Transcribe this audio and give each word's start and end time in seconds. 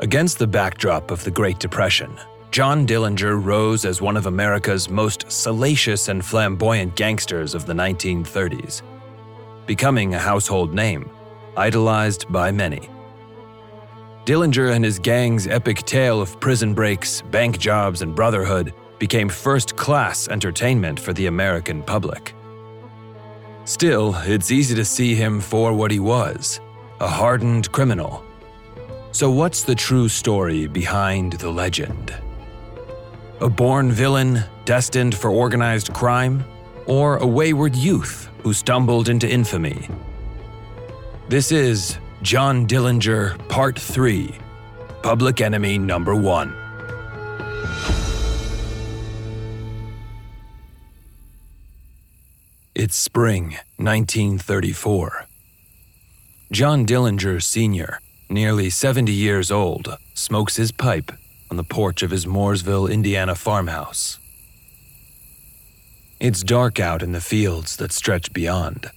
Against 0.00 0.38
the 0.38 0.46
backdrop 0.46 1.10
of 1.10 1.24
the 1.24 1.30
Great 1.30 1.58
Depression, 1.58 2.14
John 2.50 2.86
Dillinger 2.86 3.42
rose 3.42 3.86
as 3.86 4.02
one 4.02 4.18
of 4.18 4.26
America's 4.26 4.90
most 4.90 5.32
salacious 5.32 6.08
and 6.08 6.22
flamboyant 6.22 6.94
gangsters 6.96 7.54
of 7.54 7.64
the 7.64 7.72
1930s, 7.72 8.82
becoming 9.64 10.12
a 10.12 10.18
household 10.18 10.74
name, 10.74 11.08
idolized 11.56 12.30
by 12.30 12.52
many. 12.52 12.90
Dillinger 14.26 14.74
and 14.74 14.84
his 14.84 14.98
gang's 14.98 15.46
epic 15.46 15.78
tale 15.84 16.20
of 16.20 16.38
prison 16.40 16.74
breaks, 16.74 17.22
bank 17.22 17.58
jobs, 17.58 18.02
and 18.02 18.14
brotherhood 18.14 18.74
became 18.98 19.30
first 19.30 19.76
class 19.76 20.28
entertainment 20.28 21.00
for 21.00 21.14
the 21.14 21.24
American 21.24 21.82
public. 21.82 22.34
Still, 23.64 24.14
it's 24.26 24.50
easy 24.50 24.74
to 24.74 24.84
see 24.84 25.14
him 25.14 25.40
for 25.40 25.72
what 25.72 25.90
he 25.90 26.00
was 26.00 26.60
a 27.00 27.08
hardened 27.08 27.72
criminal. 27.72 28.25
So, 29.16 29.30
what's 29.30 29.62
the 29.62 29.74
true 29.74 30.10
story 30.10 30.66
behind 30.66 31.32
the 31.40 31.48
legend? 31.48 32.14
A 33.40 33.48
born 33.48 33.90
villain 33.90 34.44
destined 34.66 35.14
for 35.14 35.30
organized 35.30 35.94
crime? 35.94 36.44
Or 36.84 37.16
a 37.16 37.26
wayward 37.26 37.74
youth 37.74 38.28
who 38.42 38.52
stumbled 38.52 39.08
into 39.08 39.26
infamy? 39.26 39.88
This 41.30 41.50
is 41.50 41.96
John 42.20 42.66
Dillinger, 42.66 43.38
Part 43.48 43.78
3 43.78 44.34
Public 45.02 45.40
Enemy 45.40 45.78
Number 45.78 46.14
1. 46.14 46.54
It's 52.74 52.96
spring 52.96 53.56
1934. 53.78 55.24
John 56.52 56.84
Dillinger 56.84 57.42
Sr., 57.42 57.98
nearly 58.28 58.70
70 58.70 59.12
years 59.12 59.50
old, 59.50 59.96
smokes 60.14 60.56
his 60.56 60.72
pipe 60.72 61.12
on 61.50 61.56
the 61.56 61.64
porch 61.64 62.02
of 62.02 62.10
his 62.10 62.26
Mooresville, 62.26 62.90
Indiana 62.90 63.34
farmhouse. 63.34 64.18
It's 66.18 66.42
dark 66.42 66.80
out 66.80 67.02
in 67.02 67.12
the 67.12 67.20
fields 67.20 67.76
that 67.76 67.92
stretch 67.92 68.32
beyond. 68.32 68.90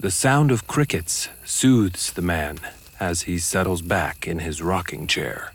The 0.00 0.10
sound 0.10 0.50
of 0.50 0.66
crickets 0.66 1.28
soothes 1.44 2.12
the 2.12 2.22
man 2.22 2.58
as 3.00 3.22
he 3.22 3.38
settles 3.38 3.80
back 3.80 4.26
in 4.26 4.40
his 4.40 4.60
rocking 4.60 5.06
chair. 5.06 5.52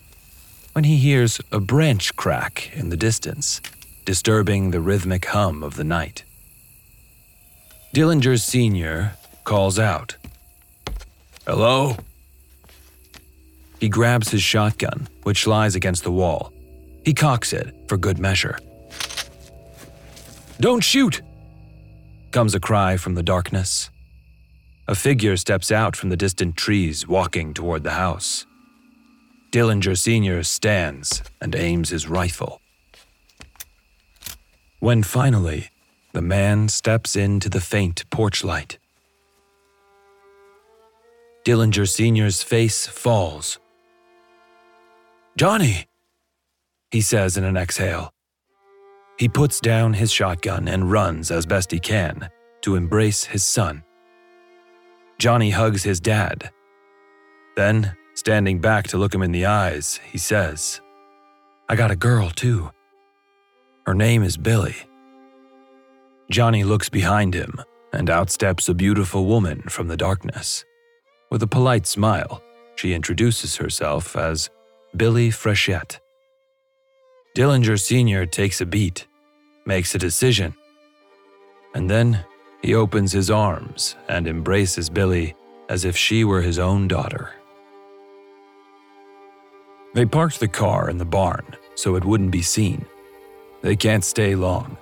When 0.73 0.86
he 0.86 0.97
hears 0.97 1.41
a 1.52 1.59
branch 1.59 2.16
crack 2.16 2.72
in 2.73 2.89
the 2.89 2.97
distance, 2.97 3.62
disturbing 4.06 4.72
the 4.72 4.81
rhythmic 4.81 5.25
hum 5.25 5.64
of 5.64 5.75
the 5.75 5.84
night. 5.84 6.23
Dillinger 7.94 8.39
Sr. 8.39 9.14
calls 9.44 9.78
out, 9.78 10.16
Hello? 11.50 11.97
He 13.80 13.89
grabs 13.89 14.30
his 14.30 14.44
shotgun, 14.44 15.08
which 15.23 15.47
lies 15.47 15.73
against 15.73 16.03
the 16.03 16.11
wall. 16.11 16.53
He 17.03 17.11
cocks 17.11 17.53
it 17.53 17.73
for 17.88 17.97
good 17.97 18.19
measure. 18.19 18.59
Don't 20.59 20.83
shoot! 20.83 21.23
comes 22.30 22.53
a 22.53 22.59
cry 22.59 22.97
from 22.97 23.16
the 23.16 23.23
darkness. 23.23 23.89
A 24.88 24.94
figure 24.94 25.36
steps 25.38 25.72
out 25.72 25.95
from 25.95 26.09
the 26.09 26.16
distant 26.16 26.56
trees, 26.56 27.08
walking 27.08 27.56
toward 27.56 27.84
the 27.84 27.97
house. 28.06 28.45
Dillinger 29.52 29.97
Sr. 29.97 30.44
stands 30.44 31.23
and 31.41 31.56
aims 31.56 31.89
his 31.89 32.08
rifle. 32.08 32.61
When 34.78 35.02
finally 35.02 35.72
the 36.11 36.22
man 36.22 36.69
steps 36.69 37.16
into 37.16 37.50
the 37.50 37.59
faint 37.59 38.08
porch 38.11 38.44
light. 38.44 38.78
Dillinger 41.45 41.88
Sr.'s 41.88 42.44
face 42.44 42.86
falls. 42.88 43.59
Johnny, 45.38 45.88
he 46.92 47.02
says 47.02 47.38
in 47.38 47.44
an 47.44 47.56
exhale. 47.56 48.12
He 49.18 49.30
puts 49.30 49.59
down 49.59 49.94
his 49.94 50.12
shotgun 50.12 50.68
and 50.68 50.91
runs 50.91 51.31
as 51.31 51.46
best 51.46 51.72
he 51.72 51.80
can 51.80 52.30
to 52.62 52.75
embrace 52.75 53.25
his 53.25 53.44
son. 53.44 53.84
Johnny 55.18 55.50
hugs 55.50 55.84
his 55.84 56.00
dad. 56.00 56.52
Then, 57.56 57.96
standing 58.16 58.59
back 58.59 58.88
to 58.88 58.97
look 58.97 59.13
him 59.13 59.22
in 59.22 59.31
the 59.31 59.46
eyes, 59.46 60.00
he 60.06 60.18
says, 60.18 60.81
I 61.68 61.75
got 61.75 61.92
a 61.92 61.96
girl 61.96 62.30
too. 62.30 62.72
Her 63.86 63.94
name 63.94 64.24
is 64.24 64.38
Billy. 64.38 64.75
Johnny 66.30 66.63
looks 66.63 66.90
behind 66.90 67.34
him, 67.34 67.62
and 67.92 68.09
out 68.09 68.30
steps 68.30 68.69
a 68.69 68.74
beautiful 68.74 69.25
woman 69.25 69.63
from 69.63 69.88
the 69.88 69.97
darkness. 69.97 70.63
With 71.31 71.44
a 71.44 71.47
polite 71.47 71.85
smile, 71.85 72.41
she 72.75 72.94
introduces 72.94 73.57
herself 73.57 74.16
as 74.16 74.50
Billy 74.95 75.29
Frechette. 75.29 76.00
Dillinger 77.35 77.79
Sr. 77.79 78.25
takes 78.25 78.62
a 78.62 78.66
beat, 78.66 79.06
makes 79.66 79.94
a 79.94 80.00
decision, 80.00 80.56
and 81.75 81.89
then 81.89 82.25
he 82.63 82.73
opens 82.73 83.12
his 83.12 83.29
arms 83.29 83.95
and 84.07 84.28
embraces 84.28 84.89
Billy 84.89 85.35
as 85.69 85.85
if 85.85 85.95
she 85.95 86.23
were 86.23 86.41
his 86.41 86.57
own 86.57 86.88
daughter. 86.88 87.31
They 89.94 90.06
parked 90.06 90.39
the 90.39 90.47
car 90.47 90.89
in 90.89 90.97
the 90.97 91.06
barn 91.06 91.56
so 91.75 91.95
it 91.95 92.06
wouldn't 92.06 92.31
be 92.31 92.41
seen. 92.41 92.85
They 93.62 93.75
can't 93.75 94.03
stay 94.03 94.35
long. 94.35 94.78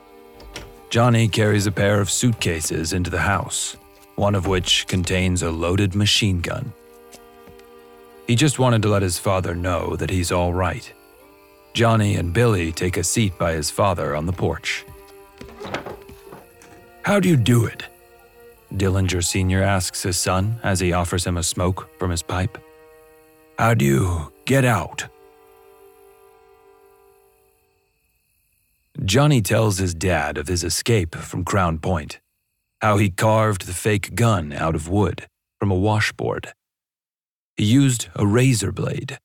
Johnny 0.90 1.28
carries 1.28 1.68
a 1.68 1.72
pair 1.72 2.00
of 2.00 2.10
suitcases 2.10 2.94
into 2.94 3.10
the 3.10 3.20
house, 3.20 3.76
one 4.18 4.36
of 4.36 4.48
which 4.48 4.88
contains 4.88 5.42
a 5.44 5.52
loaded 5.52 5.96
machine 5.96 6.42
gun. 6.42 6.74
He 8.26 8.36
just 8.36 8.60
wanted 8.60 8.82
to 8.82 8.90
let 8.90 9.04
his 9.04 9.18
father 9.18 9.56
know 9.56 9.96
that 9.96 10.10
he's 10.10 10.32
all 10.32 10.54
right. 10.54 10.92
Johnny 11.74 12.16
and 12.16 12.34
Billy 12.34 12.72
take 12.72 12.98
a 12.98 13.04
seat 13.04 13.38
by 13.38 13.54
his 13.54 13.70
father 13.70 14.16
on 14.16 14.26
the 14.26 14.34
porch. 14.34 14.84
How 17.04 17.20
do 17.20 17.30
you 17.30 17.38
do 17.38 17.66
it? 17.66 17.84
Dillinger 18.74 19.24
Sr. 19.24 19.62
asks 19.62 20.02
his 20.04 20.18
son 20.18 20.60
as 20.64 20.80
he 20.80 20.92
offers 20.92 21.26
him 21.26 21.38
a 21.38 21.44
smoke 21.44 21.88
from 22.00 22.12
his 22.12 22.24
pipe. 22.24 22.58
How 23.60 23.76
do 23.76 23.86
you 23.86 24.34
get 24.46 24.66
out? 24.66 25.06
Johnny 29.06 29.42
tells 29.42 29.78
his 29.78 29.94
dad 29.94 30.40
of 30.40 30.48
his 30.48 30.64
escape 30.64 31.16
from 31.16 31.46
Crown 31.46 31.78
Point, 31.78 32.20
how 32.82 32.98
he 32.98 33.10
carved 33.10 33.66
the 33.66 33.74
fake 33.74 34.16
gun 34.16 34.54
out 34.54 34.76
of 34.76 34.90
wood 34.90 35.28
from 35.60 35.72
a 35.72 35.76
washboard. 35.76 36.54
He 37.56 37.66
used 37.66 38.10
a 38.16 38.26
razor 38.26 38.72
blade. 38.72 39.18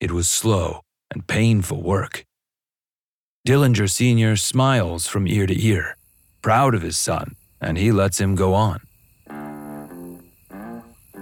It 0.00 0.10
was 0.12 0.28
slow 0.28 0.82
and 1.10 1.26
painful 1.26 1.82
work. 1.82 2.24
Dillinger 3.46 3.90
Sr. 3.90 4.36
smiles 4.36 5.06
from 5.06 5.26
ear 5.26 5.46
to 5.46 5.64
ear, 5.64 5.96
proud 6.42 6.74
of 6.74 6.82
his 6.82 6.98
son, 6.98 7.34
and 7.60 7.78
he 7.78 7.92
lets 7.92 8.20
him 8.20 8.34
go 8.34 8.52
on. 8.52 8.80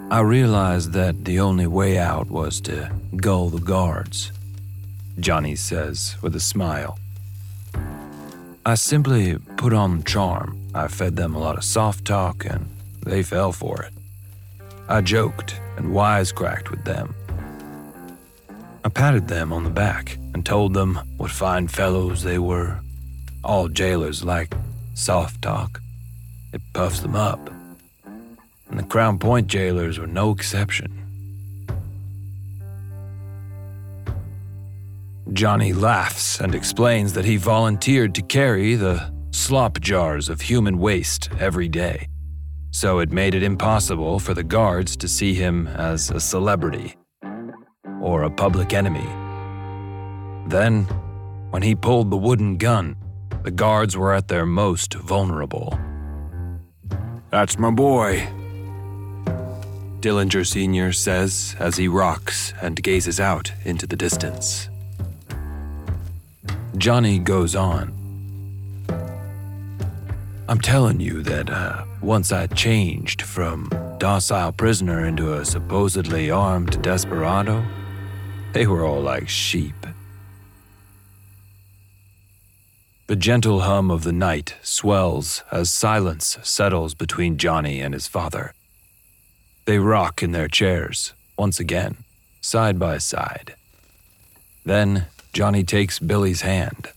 I 0.08 0.20
realized 0.20 0.92
that 0.92 1.24
the 1.24 1.40
only 1.40 1.66
way 1.66 1.98
out 1.98 2.30
was 2.30 2.60
to 2.62 2.90
gull 3.16 3.48
the 3.48 3.60
guards, 3.60 4.32
Johnny 5.20 5.56
says 5.56 6.16
with 6.22 6.34
a 6.36 6.40
smile. 6.40 6.98
I 8.64 8.74
simply 8.74 9.38
put 9.56 9.72
on 9.72 10.02
charm. 10.02 10.65
I 10.76 10.88
fed 10.88 11.16
them 11.16 11.34
a 11.34 11.38
lot 11.38 11.56
of 11.56 11.64
soft 11.64 12.04
talk 12.04 12.44
and 12.44 12.68
they 13.02 13.22
fell 13.22 13.50
for 13.50 13.82
it. 13.82 13.94
I 14.90 15.00
joked 15.00 15.58
and 15.78 15.86
wisecracked 15.86 16.70
with 16.70 16.84
them. 16.84 17.14
I 18.84 18.90
patted 18.90 19.26
them 19.26 19.54
on 19.54 19.64
the 19.64 19.70
back 19.70 20.18
and 20.34 20.44
told 20.44 20.74
them 20.74 21.00
what 21.16 21.30
fine 21.30 21.66
fellows 21.68 22.22
they 22.22 22.38
were. 22.38 22.78
All 23.42 23.68
jailers 23.68 24.22
like 24.22 24.54
soft 24.92 25.40
talk. 25.40 25.80
It 26.52 26.60
puffs 26.74 27.00
them 27.00 27.16
up. 27.16 27.50
And 28.68 28.78
the 28.78 28.82
Crown 28.84 29.18
Point 29.18 29.46
jailers 29.46 29.98
were 29.98 30.06
no 30.06 30.30
exception. 30.30 30.92
Johnny 35.32 35.72
laughs 35.72 36.38
and 36.38 36.54
explains 36.54 37.14
that 37.14 37.24
he 37.24 37.38
volunteered 37.38 38.14
to 38.14 38.22
carry 38.22 38.74
the 38.74 39.15
slop 39.36 39.78
jars 39.80 40.30
of 40.30 40.40
human 40.40 40.78
waste 40.78 41.28
every 41.38 41.68
day, 41.68 42.08
so 42.70 43.00
it 43.00 43.12
made 43.12 43.34
it 43.34 43.42
impossible 43.42 44.18
for 44.18 44.32
the 44.32 44.42
guards 44.42 44.96
to 44.96 45.06
see 45.06 45.34
him 45.34 45.66
as 45.68 46.10
a 46.10 46.18
celebrity 46.18 46.96
or 48.00 48.22
a 48.22 48.30
public 48.30 48.72
enemy. 48.72 49.06
Then, 50.48 50.84
when 51.50 51.62
he 51.62 51.74
pulled 51.74 52.10
the 52.10 52.16
wooden 52.16 52.56
gun, 52.56 52.96
the 53.42 53.50
guards 53.50 53.96
were 53.96 54.14
at 54.14 54.28
their 54.28 54.46
most 54.46 54.94
vulnerable. 54.94 55.78
That's 57.30 57.58
my 57.58 57.70
boy, 57.70 58.26
Dillinger 60.00 60.46
Sr. 60.46 60.92
says 60.92 61.54
as 61.58 61.76
he 61.76 61.88
rocks 61.88 62.54
and 62.62 62.82
gazes 62.82 63.20
out 63.20 63.52
into 63.64 63.86
the 63.86 63.96
distance. 63.96 64.70
Johnny 66.78 67.18
goes 67.18 67.54
on. 67.54 67.95
I'm 70.48 70.60
telling 70.60 71.00
you 71.00 71.22
that 71.22 71.50
uh, 71.50 71.84
once 72.00 72.30
I 72.30 72.46
changed 72.46 73.22
from 73.22 73.68
docile 73.98 74.52
prisoner 74.52 75.04
into 75.04 75.34
a 75.34 75.44
supposedly 75.44 76.30
armed 76.30 76.80
desperado, 76.82 77.64
They 78.52 78.66
were 78.66 78.84
all 78.84 79.00
like 79.00 79.28
sheep. 79.28 79.74
The 83.08 83.16
gentle 83.16 83.62
hum 83.62 83.90
of 83.90 84.04
the 84.04 84.12
night 84.12 84.54
swells 84.62 85.42
as 85.50 85.68
silence 85.68 86.38
settles 86.42 86.94
between 86.94 87.38
Johnny 87.38 87.80
and 87.80 87.92
his 87.92 88.06
father. 88.06 88.54
They 89.64 89.78
rock 89.78 90.22
in 90.22 90.30
their 90.30 90.48
chairs, 90.48 91.12
once 91.36 91.58
again, 91.58 91.96
side 92.40 92.78
by 92.78 92.98
side. 92.98 93.56
Then 94.64 95.06
Johnny 95.32 95.64
takes 95.64 95.98
Billy's 95.98 96.42
hand. 96.42 96.92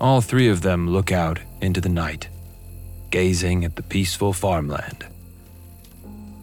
All 0.00 0.20
three 0.20 0.48
of 0.48 0.62
them 0.62 0.88
look 0.88 1.10
out 1.10 1.40
into 1.60 1.80
the 1.80 1.88
night, 1.88 2.28
gazing 3.10 3.64
at 3.64 3.74
the 3.74 3.82
peaceful 3.82 4.32
farmland. 4.32 5.04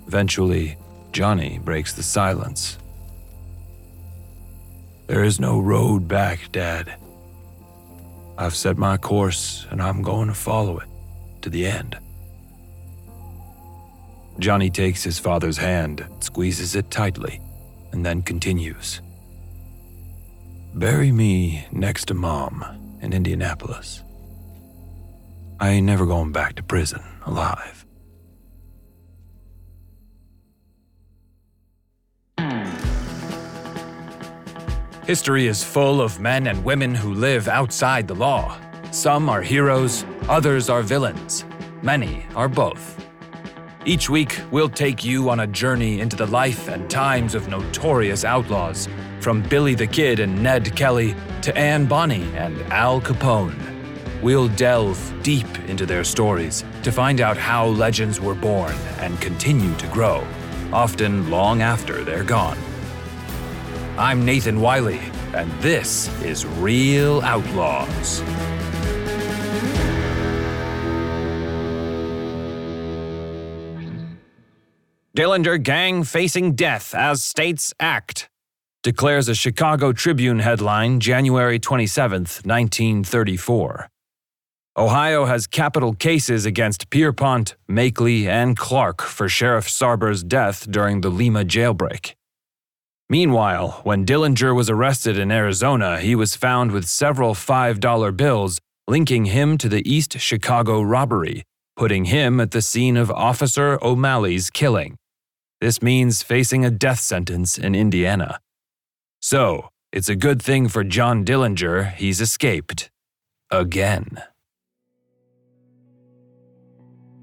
Eventually, 0.07 0.78
Johnny 1.13 1.60
breaks 1.60 1.94
the 1.94 2.04
silence. 2.04 2.78
There 5.07 5.24
is 5.24 5.40
no 5.40 5.60
road 5.60 6.07
back, 6.07 6.52
Dad. 6.52 6.96
I've 8.38 8.56
set 8.56 8.78
my 8.78 8.98
course 8.98 9.66
and 9.69 9.81
I'm 9.81 10.02
going 10.02 10.28
to 10.28 10.34
follow 10.34 10.80
it 10.80 10.90
to 11.42 11.50
the 11.50 11.66
end. 11.66 11.98
Johnny 14.38 14.69
takes 14.69 15.02
his 15.02 15.18
father's 15.18 15.57
hand, 15.57 16.06
squeezes 16.19 16.75
it 16.75 16.92
tightly, 16.92 17.40
and 17.94 18.06
then 18.06 18.22
continues. 18.22 19.00
Bury 20.74 21.13
me 21.13 21.66
next 21.72 22.10
to 22.10 22.13
Mom 22.13 22.85
in 23.06 23.13
Indianapolis. 23.13 24.04
I 25.60 25.69
ain't 25.69 25.86
never 25.86 26.06
going 26.06 26.31
back 26.31 26.56
to 26.56 26.63
prison 26.63 27.02
alive. 27.25 27.86
History 35.06 35.46
is 35.46 35.63
full 35.63 36.02
of 36.02 36.19
men 36.19 36.48
and 36.48 36.66
women 36.66 36.96
who 36.96 37.13
live 37.13 37.48
outside 37.48 38.07
the 38.07 38.16
law. 38.16 38.57
Some 38.90 39.30
are 39.30 39.44
heroes, 39.44 40.04
others 40.28 40.68
are 40.68 40.81
villains. 40.81 41.46
Many 41.84 42.25
are 42.36 42.50
both. 42.50 43.06
Each 43.86 44.10
week, 44.10 44.42
we'll 44.50 44.68
take 44.68 45.06
you 45.06 45.30
on 45.30 45.42
a 45.42 45.48
journey 45.48 46.00
into 46.00 46.16
the 46.16 46.25
life 46.25 46.68
and 46.68 46.90
times 46.90 47.36
of 47.36 47.48
notorious 47.50 48.25
outlaws, 48.25 48.90
from 49.25 49.42
Billy 49.42 49.74
the 49.74 49.88
Kid 49.88 50.19
and 50.19 50.44
Ned 50.44 50.75
Kelly 50.75 51.16
to 51.42 51.57
Anne 51.57 51.88
Bonny 51.88 52.31
and 52.36 52.62
Al 52.72 53.01
Capone. 53.01 53.57
We'll 54.22 54.50
delve 54.50 55.01
deep 55.24 55.48
into 55.68 55.88
their 55.88 56.04
stories 56.04 56.63
to 56.83 56.92
find 56.92 57.19
out 57.19 57.36
how 57.36 57.66
legends 57.66 58.22
were 58.22 58.36
born 58.36 58.75
and 59.00 59.19
continue 59.19 59.75
to 59.77 59.88
grow, 59.88 60.24
often 60.72 61.31
long 61.31 61.63
after 61.63 62.04
they're 62.04 62.24
gone. 62.24 62.60
I'm 63.98 64.24
Nathan 64.24 64.62
Wiley, 64.62 65.01
and 65.33 65.51
this 65.54 66.07
is 66.21 66.45
Real 66.45 67.19
Outlaws. 67.21 68.21
Dillinger 75.18 75.63
gang 75.63 76.04
facing 76.04 76.54
death 76.54 76.94
as 76.94 77.24
states 77.24 77.74
act, 77.80 78.30
declares 78.86 79.28
a 79.28 79.34
Chicago 79.34 79.92
Tribune 79.92 80.38
headline 80.38 81.00
January 81.00 81.58
27, 81.58 82.22
1934. 82.44 83.90
Ohio 84.78 85.26
has 85.26 85.48
capital 85.48 85.94
cases 85.96 86.46
against 86.46 86.92
Pierpont, 86.92 87.56
Makley, 87.68 88.28
and 88.28 88.56
Clark 88.56 89.02
for 89.02 89.28
Sheriff 89.28 89.68
Sarber's 89.68 90.24
death 90.24 90.70
during 90.70 91.02
the 91.02 91.10
Lima 91.10 91.44
jailbreak. 91.44 92.14
Meanwhile, 93.10 93.82
when 93.84 94.06
Dillinger 94.06 94.56
was 94.56 94.70
arrested 94.70 95.18
in 95.18 95.31
Arizona, 95.31 96.00
he 96.00 96.14
was 96.14 96.36
found 96.36 96.72
with 96.72 96.86
several 96.86 97.34
$5 97.34 98.16
bills 98.16 98.60
linking 98.88 99.26
him 99.26 99.58
to 99.58 99.68
the 99.68 99.81
East 99.92 100.20
Chicago 100.20 100.80
robbery, 100.80 101.42
putting 101.76 102.06
him 102.06 102.40
at 102.40 102.52
the 102.52 102.62
scene 102.62 102.98
of 102.98 103.10
Officer 103.10 103.80
O'Malley's 103.81 104.52
killing. 104.52 104.96
This 105.60 105.81
means 105.81 106.22
facing 106.22 106.64
a 106.64 106.70
death 106.70 107.00
sentence 107.00 107.58
in 107.58 107.74
Indiana. 107.74 108.40
So, 109.25 109.69
it's 109.92 110.07
a 110.07 110.16
good 110.16 110.39
thing 110.39 110.68
for 110.68 110.83
John 110.83 111.25
Dillinger 111.25 111.95
he's 111.95 112.22
escaped. 112.22 112.92
Again. 113.50 114.22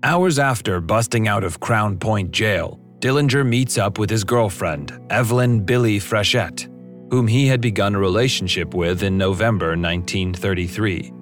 Hours 0.03 0.41
after 0.41 0.81
busting 0.81 1.29
out 1.29 1.45
of 1.45 1.61
Crown 1.61 1.97
Point 1.97 2.33
Jail, 2.33 2.81
Dillinger 2.99 3.47
meets 3.47 3.79
up 3.79 4.01
with 4.01 4.11
his 4.11 4.25
girlfriend, 4.25 4.99
Evelyn 5.11 5.65
Billy 5.65 6.01
Frechette, 6.01 6.69
whom 7.13 7.29
he 7.29 7.47
had 7.47 7.61
begun 7.61 7.95
a 7.95 8.01
relationship 8.01 8.75
with 8.75 9.05
in 9.05 9.17
November 9.17 9.77
1933. 9.77 11.13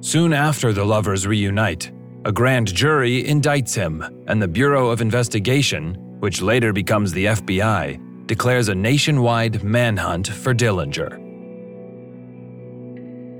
Soon 0.00 0.32
after 0.32 0.72
the 0.72 0.84
lovers 0.84 1.24
reunite, 1.24 1.92
a 2.24 2.32
grand 2.32 2.74
jury 2.74 3.22
indicts 3.22 3.76
him, 3.76 4.02
and 4.26 4.42
the 4.42 4.48
Bureau 4.48 4.88
of 4.90 5.00
Investigation, 5.00 5.94
which 6.18 6.42
later 6.42 6.72
becomes 6.72 7.12
the 7.12 7.26
FBI, 7.26 8.11
declares 8.26 8.68
a 8.68 8.74
nationwide 8.74 9.62
manhunt 9.62 10.28
for 10.28 10.54
Dillinger. 10.54 11.18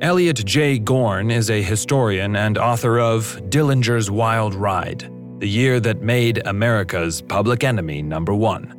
Elliott 0.03 0.45
J. 0.45 0.79
Gorn 0.79 1.31
is 1.31 1.51
a 1.51 1.63
historian 1.63 2.35
and 2.35 2.59
author 2.59 2.99
of 2.99 3.41
Dillinger's 3.49 4.11
Wild 4.11 4.55
Ride 4.55 5.09
the 5.43 5.49
year 5.49 5.81
that 5.81 6.01
made 6.01 6.41
America's 6.47 7.21
public 7.21 7.65
enemy 7.65 8.01
number 8.01 8.33
one. 8.33 8.73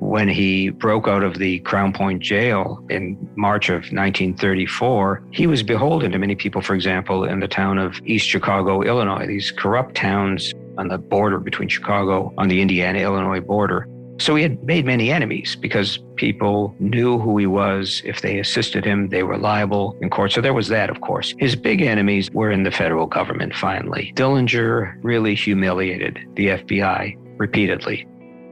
When 0.00 0.28
he 0.28 0.70
broke 0.70 1.06
out 1.06 1.22
of 1.22 1.38
the 1.38 1.60
Crown 1.60 1.92
Point 1.92 2.20
jail 2.20 2.84
in 2.90 3.16
March 3.36 3.68
of 3.68 3.92
1934, 3.92 5.22
he 5.30 5.46
was 5.46 5.62
beholden 5.62 6.10
to 6.10 6.18
many 6.18 6.34
people, 6.34 6.60
for 6.62 6.74
example, 6.74 7.22
in 7.22 7.38
the 7.38 7.46
town 7.46 7.78
of 7.78 8.00
East 8.06 8.26
Chicago, 8.26 8.82
Illinois, 8.82 9.28
these 9.28 9.52
corrupt 9.52 9.94
towns 9.94 10.52
on 10.78 10.88
the 10.88 10.98
border 10.98 11.38
between 11.38 11.68
Chicago 11.68 12.34
on 12.36 12.48
the 12.48 12.60
Indiana 12.60 12.98
Illinois 12.98 13.40
border. 13.40 13.86
So 14.18 14.34
he 14.34 14.42
had 14.42 14.62
made 14.64 14.84
many 14.84 15.10
enemies 15.10 15.56
because 15.56 16.00
people 16.16 16.74
knew 16.80 17.18
who 17.18 17.38
he 17.38 17.46
was. 17.46 18.02
If 18.04 18.20
they 18.20 18.40
assisted 18.40 18.84
him, 18.84 19.08
they 19.08 19.22
were 19.22 19.38
liable 19.38 19.96
in 20.00 20.10
court. 20.10 20.32
So 20.32 20.40
there 20.40 20.54
was 20.54 20.68
that, 20.68 20.90
of 20.90 21.00
course. 21.00 21.34
His 21.38 21.54
big 21.54 21.82
enemies 21.82 22.28
were 22.32 22.50
in 22.50 22.64
the 22.64 22.72
federal 22.72 23.06
government, 23.06 23.54
finally. 23.54 24.12
Dillinger 24.16 24.98
really 25.02 25.36
humiliated 25.36 26.18
the 26.34 26.48
FBI 26.48 27.16
repeatedly. 27.38 28.06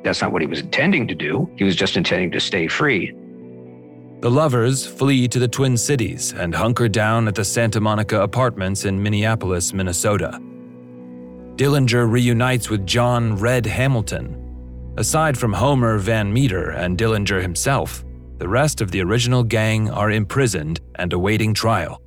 That's 0.05 0.23
not 0.23 0.33
what 0.33 0.41
he 0.41 0.47
was 0.47 0.61
intending 0.61 1.09
to 1.09 1.15
do, 1.15 1.51
he 1.57 1.65
was 1.65 1.75
just 1.75 1.97
intending 1.97 2.31
to 2.31 2.41
stay 2.41 2.69
free. 2.69 3.13
The 4.21 4.31
lovers 4.31 4.87
flee 4.87 5.29
to 5.29 5.39
the 5.39 5.49
Twin 5.49 5.77
Cities 5.77 6.33
and 6.33 6.55
hunker 6.55 6.89
down 6.89 7.29
at 7.29 7.35
the 7.35 7.45
Santa 7.45 7.81
Monica 7.81 8.23
apartments 8.23 8.85
in 8.85 9.03
Minneapolis, 9.03 9.73
Minnesota. 9.73 10.41
Dillinger 11.57 12.11
reunites 12.11 12.71
with 12.71 12.87
John 12.87 13.37
Red 13.37 13.67
Hamilton, 13.67 14.46
Aside 14.99 15.37
from 15.37 15.53
Homer 15.53 15.99
Van 15.99 16.33
Meter 16.33 16.71
and 16.71 16.97
Dillinger 16.97 17.43
himself, 17.43 18.03
the 18.39 18.49
rest 18.49 18.81
of 18.81 18.91
the 18.91 19.03
original 19.03 19.45
gang 19.45 19.91
are 19.91 20.11
imprisoned 20.11 20.81
and 20.95 21.13
awaiting 21.13 21.53
trial. 21.53 22.01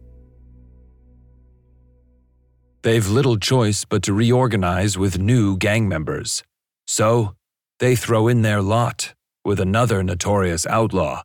They've 2.81 3.08
little 3.08 3.38
choice 3.38 3.86
but 3.86 4.01
to 4.03 4.13
reorganize 4.13 4.98
with 4.98 5.19
new 5.19 5.58
gang 5.58 5.88
members. 5.88 6.43
So, 6.88 7.36
they 7.79 7.96
throw 7.96 8.27
in 8.27 8.41
their 8.41 8.62
lot 8.62 9.13
with 9.46 9.60
another 9.60 10.01
notorious 10.01 10.65
outlaw, 10.65 11.22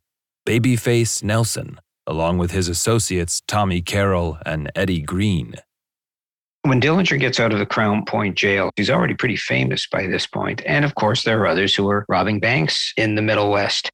Babyface 0.47 1.25
Nelson, 1.25 1.81
along 2.07 2.39
with 2.39 2.51
his 2.51 2.69
associates 2.69 3.41
Tommy 3.47 3.81
Carroll 3.81 4.37
and 4.45 4.71
Eddie 4.75 5.01
Green. 5.01 5.55
When 6.65 6.81
Dillinger 6.81 7.21
gets 7.21 7.39
out 7.39 7.53
of 7.53 7.59
the 7.59 7.67
Crown 7.67 8.07
Point 8.07 8.37
jail, 8.37 8.71
he's 8.75 8.89
already 8.89 9.13
pretty 9.13 9.37
famous 9.37 9.87
by 9.87 10.07
this 10.07 10.27
point. 10.27 10.63
And 10.65 10.87
of 10.87 10.95
course, 10.95 11.23
there 11.23 11.39
are 11.43 11.47
others 11.47 11.75
who 11.75 11.87
are 11.91 12.07
robbing 12.09 12.41
banks 12.41 12.95
in 12.97 13.17
the 13.17 13.23
Middle 13.23 13.51
West. 13.51 13.91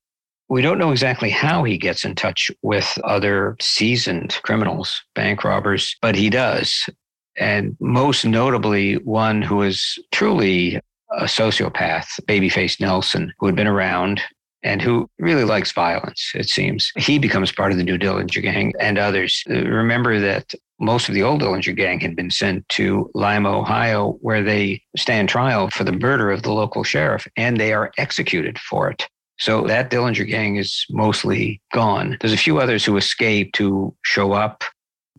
We 0.49 0.62
don't 0.62 0.79
know 0.79 0.93
exactly 0.93 1.31
how 1.31 1.65
he 1.65 1.77
gets 1.77 2.05
in 2.05 2.15
touch 2.15 2.49
with 2.62 2.97
other 3.03 3.57
seasoned 3.61 4.39
criminals, 4.45 5.03
bank 5.17 5.43
robbers, 5.43 5.97
but 6.00 6.15
he 6.15 6.31
does. 6.31 6.89
And 7.37 7.77
most 7.81 8.25
notably, 8.25 8.99
one 8.99 9.43
who 9.43 9.62
is 9.62 9.99
truly 10.12 10.77
a 11.11 11.25
sociopath, 11.25 12.21
Babyface 12.23 12.81
Nelson, 12.81 13.33
who 13.41 13.47
had 13.47 13.57
been 13.57 13.67
around 13.67 14.23
and 14.62 14.83
who 14.83 15.09
really 15.19 15.45
likes 15.45 15.73
violence, 15.73 16.33
it 16.35 16.49
seems. 16.49 16.93
He 16.97 17.19
becomes 17.19 17.52
part 17.52 17.73
of 17.73 17.79
the 17.79 17.85
New 17.85 17.99
Dillinger 17.99 18.43
gang 18.43 18.73
and 18.81 18.99
others. 18.99 19.43
Uh, 19.49 19.64
remember 19.64 20.21
that 20.21 20.52
most 20.79 21.09
of 21.09 21.14
the 21.14 21.23
old 21.23 21.43
Dillinger 21.43 21.76
gang 21.76 22.00
had 22.00 22.17
been 22.17 22.31
sent 22.31 22.69
to 22.71 23.11
Lima, 23.14 23.59
Ohio, 23.59 24.19
where 24.21 24.43
they 24.43 24.83
stand 24.97 25.29
trial 25.29 25.71
for 25.71 25.85
the 25.85 25.93
murder 25.93 26.31
of 26.31 26.43
the 26.43 26.52
local 26.52 26.85
sheriff, 26.85 27.26
and 27.37 27.59
they 27.59 27.73
are 27.73 27.93
executed 27.99 28.59
for 28.59 28.90
it. 28.90 29.07
So 29.38 29.67
that 29.67 29.90
Dillinger 29.90 30.29
gang 30.29 30.57
is 30.57 30.85
mostly 30.90 31.62
gone. 31.73 32.19
There's 32.21 32.33
a 32.33 32.38
few 32.38 32.59
others 32.59 32.85
who 32.85 32.99
escaped 32.99 33.57
who 33.57 33.95
show 34.05 34.33
up. 34.33 34.64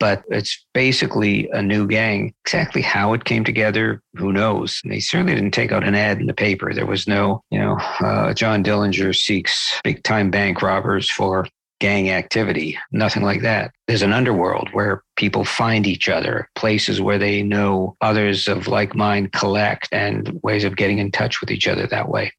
But 0.01 0.23
it's 0.29 0.65
basically 0.73 1.47
a 1.51 1.61
new 1.61 1.87
gang. 1.87 2.33
Exactly 2.43 2.81
how 2.81 3.13
it 3.13 3.23
came 3.23 3.43
together, 3.43 4.01
who 4.15 4.33
knows? 4.33 4.81
They 4.83 4.99
certainly 4.99 5.35
didn't 5.35 5.51
take 5.51 5.71
out 5.71 5.87
an 5.87 5.93
ad 5.93 6.19
in 6.19 6.25
the 6.25 6.33
paper. 6.33 6.73
There 6.73 6.87
was 6.87 7.07
no, 7.07 7.43
you 7.51 7.59
know, 7.59 7.77
uh, 7.99 8.33
John 8.33 8.63
Dillinger 8.63 9.15
seeks 9.15 9.79
big 9.83 10.03
time 10.03 10.31
bank 10.31 10.63
robbers 10.63 11.09
for 11.09 11.47
gang 11.79 12.09
activity, 12.09 12.77
nothing 12.91 13.21
like 13.23 13.41
that. 13.41 13.71
There's 13.87 14.01
an 14.01 14.11
underworld 14.11 14.69
where 14.71 15.03
people 15.17 15.45
find 15.45 15.85
each 15.85 16.09
other, 16.09 16.49
places 16.55 16.99
where 16.99 17.19
they 17.19 17.43
know 17.43 17.95
others 18.01 18.47
of 18.47 18.67
like 18.67 18.95
mind 18.95 19.33
collect, 19.33 19.87
and 19.91 20.39
ways 20.41 20.63
of 20.63 20.75
getting 20.75 20.97
in 20.97 21.11
touch 21.11 21.41
with 21.41 21.51
each 21.51 21.67
other 21.67 21.85
that 21.87 22.09
way. 22.09 22.33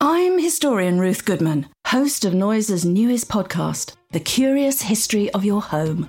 I'm 0.00 0.38
historian 0.38 1.00
Ruth 1.00 1.24
Goodman, 1.24 1.68
host 1.88 2.24
of 2.24 2.32
Noiser's 2.32 2.84
newest 2.84 3.28
podcast, 3.28 3.94
The 4.12 4.20
Curious 4.20 4.82
History 4.82 5.28
of 5.30 5.44
Your 5.44 5.60
Home. 5.60 6.08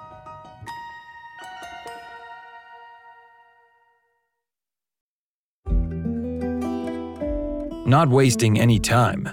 Not 7.91 8.07
wasting 8.07 8.57
any 8.57 8.79
time. 8.79 9.27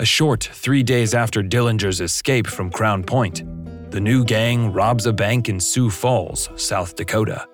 A 0.00 0.04
short 0.04 0.50
three 0.52 0.82
days 0.82 1.14
after 1.14 1.40
Dillinger's 1.40 2.00
escape 2.00 2.48
from 2.48 2.68
Crown 2.68 3.04
Point, 3.04 3.44
the 3.92 4.00
new 4.00 4.24
gang 4.24 4.72
robs 4.72 5.06
a 5.06 5.12
bank 5.12 5.48
in 5.48 5.60
Sioux 5.60 5.88
Falls, 5.88 6.50
South 6.56 6.96
Dakota. 6.96 7.46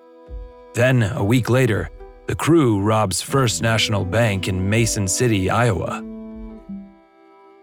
Then, 0.73 1.03
a 1.03 1.23
week 1.23 1.51
later, 1.51 1.91
the 2.25 2.33
crew 2.33 2.81
robs 2.81 3.21
First 3.21 3.61
National 3.61 4.03
Bank 4.03 4.47
in 4.47 4.67
Mason 4.67 5.07
City, 5.07 5.51
Iowa. 5.51 6.03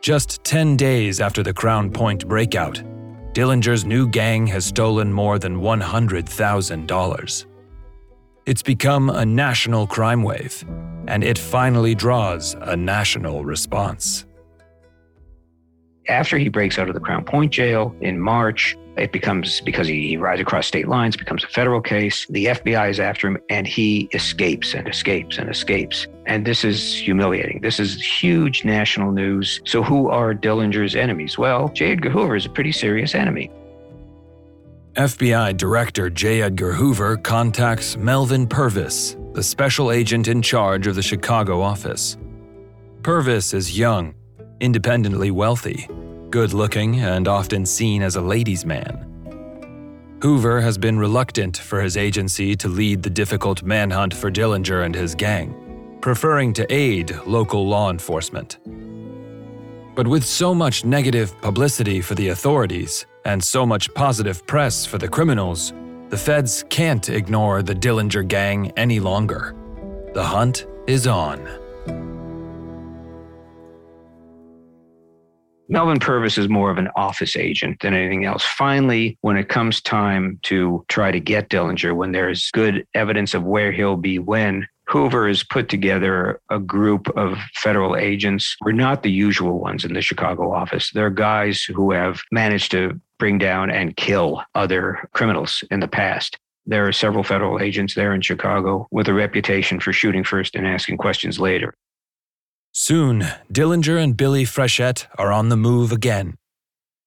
Just 0.01 0.45
10 0.45 0.77
days 0.77 1.21
after 1.21 1.43
the 1.43 1.53
Crown 1.53 1.91
Point 1.91 2.29
breakout, 2.29 2.81
Dillinger's 3.33 3.85
new 3.85 4.07
gang 4.09 4.47
has 4.47 4.65
stolen 4.65 5.13
more 5.13 5.41
than 5.41 5.61
$100,000. 5.61 7.47
It's 8.47 8.63
become 8.63 9.11
a 9.11 9.27
national 9.27 9.89
crime 9.89 10.23
wave, 10.23 10.65
and 11.09 11.25
it 11.25 11.37
finally 11.37 11.97
draws 11.97 12.55
a 12.61 12.77
national 12.77 13.45
response. 13.45 14.25
After 16.09 16.39
he 16.39 16.49
breaks 16.49 16.79
out 16.79 16.87
of 16.87 16.95
the 16.95 17.01
Crown 17.01 17.25
Point 17.25 17.51
jail 17.51 17.93
in 18.01 18.21
March, 18.21 18.77
it 18.97 19.11
becomes 19.11 19.61
because 19.63 19.89
he 19.89 20.17
rides 20.17 20.41
across 20.41 20.69
state 20.69 20.87
lines, 20.87 21.17
becomes 21.17 21.43
a 21.43 21.49
federal 21.49 21.81
case. 21.81 22.25
The 22.31 22.47
FBI 22.47 22.89
is 22.89 23.01
after 23.01 23.27
him 23.27 23.39
and 23.51 23.67
he 23.67 24.09
escapes 24.13 24.75
and 24.75 24.87
escapes 24.87 25.39
and 25.39 25.51
escapes. 25.51 26.07
And 26.27 26.47
this 26.47 26.63
is 26.63 26.97
humiliating. 26.97 27.63
This 27.63 27.81
is 27.81 28.01
huge 28.01 28.65
national 28.65 29.11
news. 29.11 29.61
So, 29.65 29.83
who 29.83 30.09
are 30.09 30.33
Dillinger's 30.33 30.95
enemies? 30.95 31.37
Well, 31.37 31.71
J. 31.71 31.91
Edgar 31.91 32.11
Hoover 32.11 32.37
is 32.37 32.47
a 32.47 32.51
pretty 32.51 32.71
serious 32.71 33.17
enemy. 33.17 33.51
FBI 34.97 35.59
Director 35.59 36.09
J. 36.09 36.41
Edgar 36.41 36.73
Hoover 36.73 37.19
contacts 37.19 37.99
Melvin 37.99 38.47
Purvis, 38.47 39.15
the 39.35 39.43
special 39.43 39.93
agent 39.93 40.27
in 40.27 40.41
charge 40.41 40.87
of 40.87 40.95
the 40.95 41.03
Chicago 41.03 41.61
office. 41.61 42.17
Purvis 43.03 43.53
is 43.53 43.79
young, 43.79 44.15
independently 44.61 45.31
wealthy, 45.31 45.87
good 46.31 46.55
looking, 46.55 47.01
and 47.01 47.29
often 47.29 47.67
seen 47.67 48.01
as 48.01 48.17
a 48.17 48.23
ladies' 48.23 48.65
man. 48.65 50.19
Hoover 50.23 50.63
has 50.63 50.79
been 50.79 50.99
reluctant 50.99 51.59
for 51.59 51.83
his 51.83 51.99
agency 51.99 52.57
to 52.57 52.69
lead 52.69 53.03
the 53.03 53.11
difficult 53.11 53.63
manhunt 53.63 54.15
for 54.15 54.31
Dillinger 54.31 54.87
and 54.87 54.95
his 54.95 55.15
gang, 55.15 55.99
preferring 56.01 56.55
to 56.55 56.67
aid 56.73 57.15
local 57.27 57.69
law 57.69 57.91
enforcement. 57.91 58.57
But 59.97 60.07
with 60.07 60.27
so 60.27 60.55
much 60.55 60.85
negative 60.85 61.41
publicity 61.41 62.03
for 62.03 62.15
the 62.15 62.29
authorities 62.29 63.07
and 63.25 63.43
so 63.43 63.65
much 63.65 63.93
positive 63.95 64.47
press 64.47 64.85
for 64.85 64.99
the 64.99 65.09
criminals, 65.09 65.73
the 66.11 66.19
feds 66.19 66.67
can't 66.69 67.09
ignore 67.09 67.63
the 67.63 67.75
Dillinger 67.75 68.29
gang 68.29 68.71
any 68.77 69.01
longer. 69.01 69.57
The 70.13 70.23
hunt 70.23 70.67
is 70.87 71.07
on. 71.07 71.41
Melvin 75.71 75.99
Purvis 75.99 76.37
is 76.37 76.49
more 76.49 76.71
of 76.71 76.77
an 76.77 76.89
office 76.95 77.35
agent 77.35 77.81
than 77.81 77.95
anything 77.95 78.27
else. 78.27 78.45
Finally, 78.45 79.17
when 79.23 79.39
it 79.39 79.49
comes 79.49 79.81
time 79.81 80.39
to 80.43 80.85
try 80.89 81.11
to 81.11 81.19
get 81.19 81.49
Dillinger, 81.49 81.97
when 81.97 82.13
there's 82.13 82.51
good 82.51 82.87
evidence 82.93 83.33
of 83.33 83.45
where 83.45 83.73
he'll 83.73 83.97
be 83.97 84.19
when, 84.19 84.67
Hoover 84.89 85.27
has 85.27 85.43
put 85.43 85.69
together 85.69 86.41
a 86.51 86.59
group 86.59 87.09
of 87.17 87.39
federal 87.55 87.97
agents. 87.97 88.57
We're 88.65 88.73
not 88.73 89.03
the 89.03 89.11
usual 89.11 89.59
ones 89.59 89.85
in 89.85 89.95
the 89.95 90.01
Chicago 90.01 90.53
office. 90.53 90.91
They're 90.93 91.11
guys 91.11 91.63
who 91.63 91.93
have 91.93 92.21
managed 92.31 92.71
to 92.73 93.01
bring 93.19 93.39
down 93.39 93.71
and 93.71 93.97
kill 93.97 94.43
other 94.55 95.09
criminals 95.13 95.65
in 95.71 95.81
the 95.81 95.89
past. 95.89 96.39
There 96.67 96.87
are 96.87 96.93
several 96.93 97.25
federal 97.25 97.61
agents 97.61 97.95
there 97.95 98.15
in 98.15 98.21
Chicago 98.21 98.87
with 98.91 99.09
a 99.09 99.15
reputation 99.15 99.81
for 99.81 99.93
shooting 99.93 100.25
first 100.25 100.55
and 100.55 100.67
asking 100.67 100.99
questions 100.99 101.39
later. 101.41 101.75
Soon, 102.73 103.23
Dillinger 103.53 104.03
and 104.03 104.17
Billy 104.17 104.45
Frechette 104.45 105.07
are 105.17 105.33
on 105.33 105.49
the 105.49 105.57
move 105.57 105.93
again. 105.93 106.35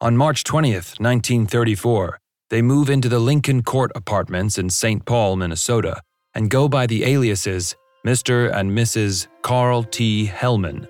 On 0.02 0.18
March 0.18 0.44
20th, 0.44 1.00
1934, 1.00 2.20
they 2.50 2.62
move 2.62 2.90
into 2.90 3.08
the 3.08 3.20
Lincoln 3.20 3.62
Court 3.62 3.92
apartments 3.94 4.58
in 4.58 4.70
St. 4.70 5.06
Paul, 5.06 5.36
Minnesota, 5.36 6.02
and 6.36 6.50
go 6.50 6.68
by 6.68 6.86
the 6.86 7.04
aliases 7.06 7.76
Mr. 8.06 8.54
and 8.54 8.72
Mrs. 8.72 9.28
Carl 9.42 9.84
T. 9.84 10.28
Hellman. 10.28 10.88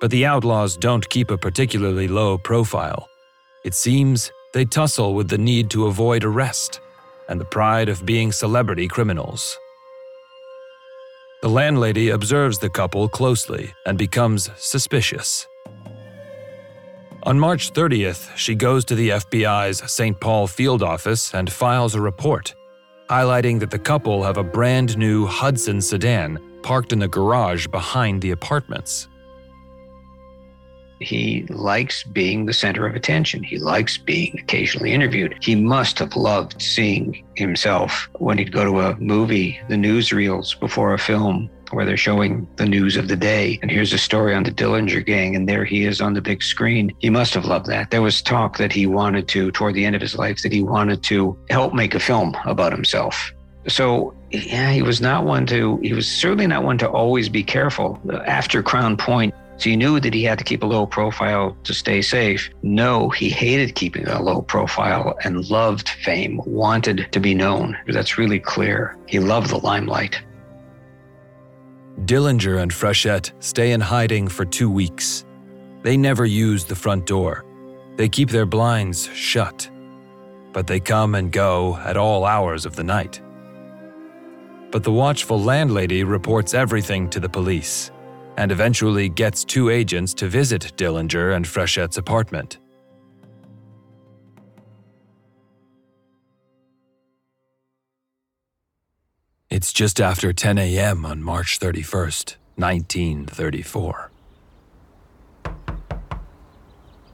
But 0.00 0.10
the 0.10 0.26
outlaws 0.26 0.76
don't 0.76 1.08
keep 1.08 1.30
a 1.30 1.38
particularly 1.38 2.08
low 2.08 2.36
profile. 2.36 3.08
It 3.64 3.74
seems 3.74 4.30
they 4.52 4.64
tussle 4.64 5.14
with 5.14 5.28
the 5.28 5.38
need 5.38 5.70
to 5.70 5.86
avoid 5.86 6.24
arrest 6.24 6.80
and 7.28 7.40
the 7.40 7.44
pride 7.46 7.88
of 7.88 8.04
being 8.04 8.32
celebrity 8.32 8.88
criminals. 8.88 9.56
The 11.40 11.48
landlady 11.48 12.10
observes 12.10 12.58
the 12.58 12.70
couple 12.70 13.08
closely 13.08 13.72
and 13.86 13.96
becomes 13.96 14.50
suspicious. 14.56 15.46
On 17.24 17.38
March 17.38 17.72
30th, 17.72 18.36
she 18.36 18.54
goes 18.54 18.84
to 18.84 18.94
the 18.94 19.10
FBI's 19.10 19.90
St. 19.90 20.20
Paul 20.20 20.46
field 20.46 20.82
office 20.82 21.32
and 21.32 21.50
files 21.50 21.94
a 21.94 22.00
report, 22.00 22.54
highlighting 23.12 23.60
that 23.60 23.70
the 23.70 23.78
couple 23.78 24.22
have 24.22 24.38
a 24.38 24.42
brand 24.42 24.96
new 24.96 25.26
Hudson 25.26 25.82
sedan 25.82 26.40
parked 26.62 26.94
in 26.94 26.98
the 26.98 27.08
garage 27.08 27.66
behind 27.66 28.22
the 28.22 28.30
apartments. 28.30 29.06
He 30.98 31.44
likes 31.50 32.04
being 32.04 32.46
the 32.46 32.54
center 32.54 32.86
of 32.86 32.94
attention. 32.94 33.42
He 33.42 33.58
likes 33.58 33.98
being 33.98 34.38
occasionally 34.38 34.94
interviewed. 34.94 35.36
He 35.42 35.54
must 35.54 35.98
have 35.98 36.16
loved 36.16 36.62
seeing 36.62 37.22
himself 37.34 38.08
when 38.14 38.38
he'd 38.38 38.50
go 38.50 38.64
to 38.64 38.80
a 38.80 38.96
movie, 38.96 39.60
the 39.68 39.74
newsreels 39.74 40.58
before 40.58 40.94
a 40.94 40.98
film 40.98 41.50
where 41.72 41.84
they're 41.84 41.96
showing 41.96 42.46
the 42.56 42.66
news 42.66 42.96
of 42.96 43.08
the 43.08 43.16
day. 43.16 43.58
And 43.62 43.70
here's 43.70 43.92
a 43.92 43.98
story 43.98 44.34
on 44.34 44.42
the 44.42 44.50
Dillinger 44.50 45.04
gang, 45.04 45.36
and 45.36 45.48
there 45.48 45.64
he 45.64 45.84
is 45.84 46.00
on 46.00 46.14
the 46.14 46.20
big 46.20 46.42
screen. 46.42 46.92
He 46.98 47.10
must 47.10 47.34
have 47.34 47.44
loved 47.44 47.66
that. 47.66 47.90
There 47.90 48.02
was 48.02 48.22
talk 48.22 48.58
that 48.58 48.72
he 48.72 48.86
wanted 48.86 49.28
to, 49.28 49.50
toward 49.52 49.74
the 49.74 49.84
end 49.84 49.96
of 49.96 50.02
his 50.02 50.16
life, 50.16 50.42
that 50.42 50.52
he 50.52 50.62
wanted 50.62 51.02
to 51.04 51.38
help 51.50 51.74
make 51.74 51.94
a 51.94 52.00
film 52.00 52.36
about 52.44 52.72
himself. 52.72 53.32
So, 53.68 54.14
yeah, 54.30 54.72
he 54.72 54.82
was 54.82 55.00
not 55.00 55.24
one 55.24 55.46
to, 55.46 55.78
he 55.82 55.92
was 55.92 56.08
certainly 56.08 56.46
not 56.46 56.64
one 56.64 56.78
to 56.78 56.88
always 56.88 57.28
be 57.28 57.44
careful. 57.44 58.00
After 58.26 58.62
Crown 58.62 58.96
Point, 58.96 59.34
so 59.58 59.70
he 59.70 59.76
knew 59.76 60.00
that 60.00 60.14
he 60.14 60.24
had 60.24 60.38
to 60.38 60.44
keep 60.44 60.64
a 60.64 60.66
low 60.66 60.86
profile 60.86 61.56
to 61.62 61.72
stay 61.72 62.02
safe. 62.02 62.50
No, 62.62 63.10
he 63.10 63.30
hated 63.30 63.76
keeping 63.76 64.08
a 64.08 64.20
low 64.20 64.42
profile 64.42 65.16
and 65.22 65.48
loved 65.50 65.88
fame, 65.88 66.40
wanted 66.44 67.06
to 67.12 67.20
be 67.20 67.34
known. 67.34 67.78
That's 67.86 68.18
really 68.18 68.40
clear. 68.40 68.96
He 69.06 69.20
loved 69.20 69.50
the 69.50 69.58
limelight. 69.58 70.20
Dillinger 72.06 72.60
and 72.60 72.72
Frechette 72.72 73.32
stay 73.38 73.72
in 73.72 73.80
hiding 73.80 74.26
for 74.26 74.44
two 74.44 74.70
weeks. 74.70 75.24
They 75.82 75.96
never 75.96 76.24
use 76.26 76.64
the 76.64 76.74
front 76.74 77.06
door. 77.06 77.44
They 77.96 78.08
keep 78.08 78.28
their 78.30 78.46
blinds 78.46 79.08
shut. 79.14 79.70
But 80.52 80.66
they 80.66 80.80
come 80.80 81.14
and 81.14 81.30
go 81.30 81.76
at 81.76 81.96
all 81.96 82.24
hours 82.24 82.66
of 82.66 82.76
the 82.76 82.84
night. 82.84 83.20
But 84.70 84.82
the 84.82 84.92
watchful 84.92 85.40
landlady 85.40 86.02
reports 86.02 86.54
everything 86.54 87.08
to 87.10 87.20
the 87.20 87.28
police 87.28 87.90
and 88.36 88.50
eventually 88.50 89.08
gets 89.08 89.44
two 89.44 89.68
agents 89.68 90.14
to 90.14 90.28
visit 90.28 90.72
Dillinger 90.76 91.36
and 91.36 91.46
Frechette's 91.46 91.98
apartment. 91.98 92.58
It's 99.52 99.70
just 99.70 100.00
after 100.00 100.32
10 100.32 100.56
a.m. 100.56 101.04
on 101.04 101.22
March 101.22 101.58
31st, 101.60 102.36
1934. 102.56 104.10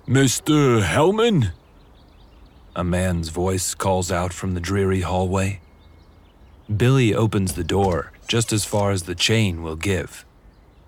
Mr. 0.07 0.83
Hellman? 0.85 1.51
A 2.77 2.85
man's 2.85 3.31
voice 3.31 3.75
calls 3.75 4.13
out 4.13 4.33
from 4.33 4.55
the 4.55 4.61
dreary 4.61 5.01
hallway. 5.01 5.61
Billy 6.77 7.13
opens 7.13 7.55
the 7.55 7.65
door 7.65 8.13
just 8.29 8.53
as 8.53 8.65
far 8.65 8.93
as 8.93 9.03
the 9.03 9.17
chain 9.17 9.65
will 9.65 9.75
give 9.75 10.25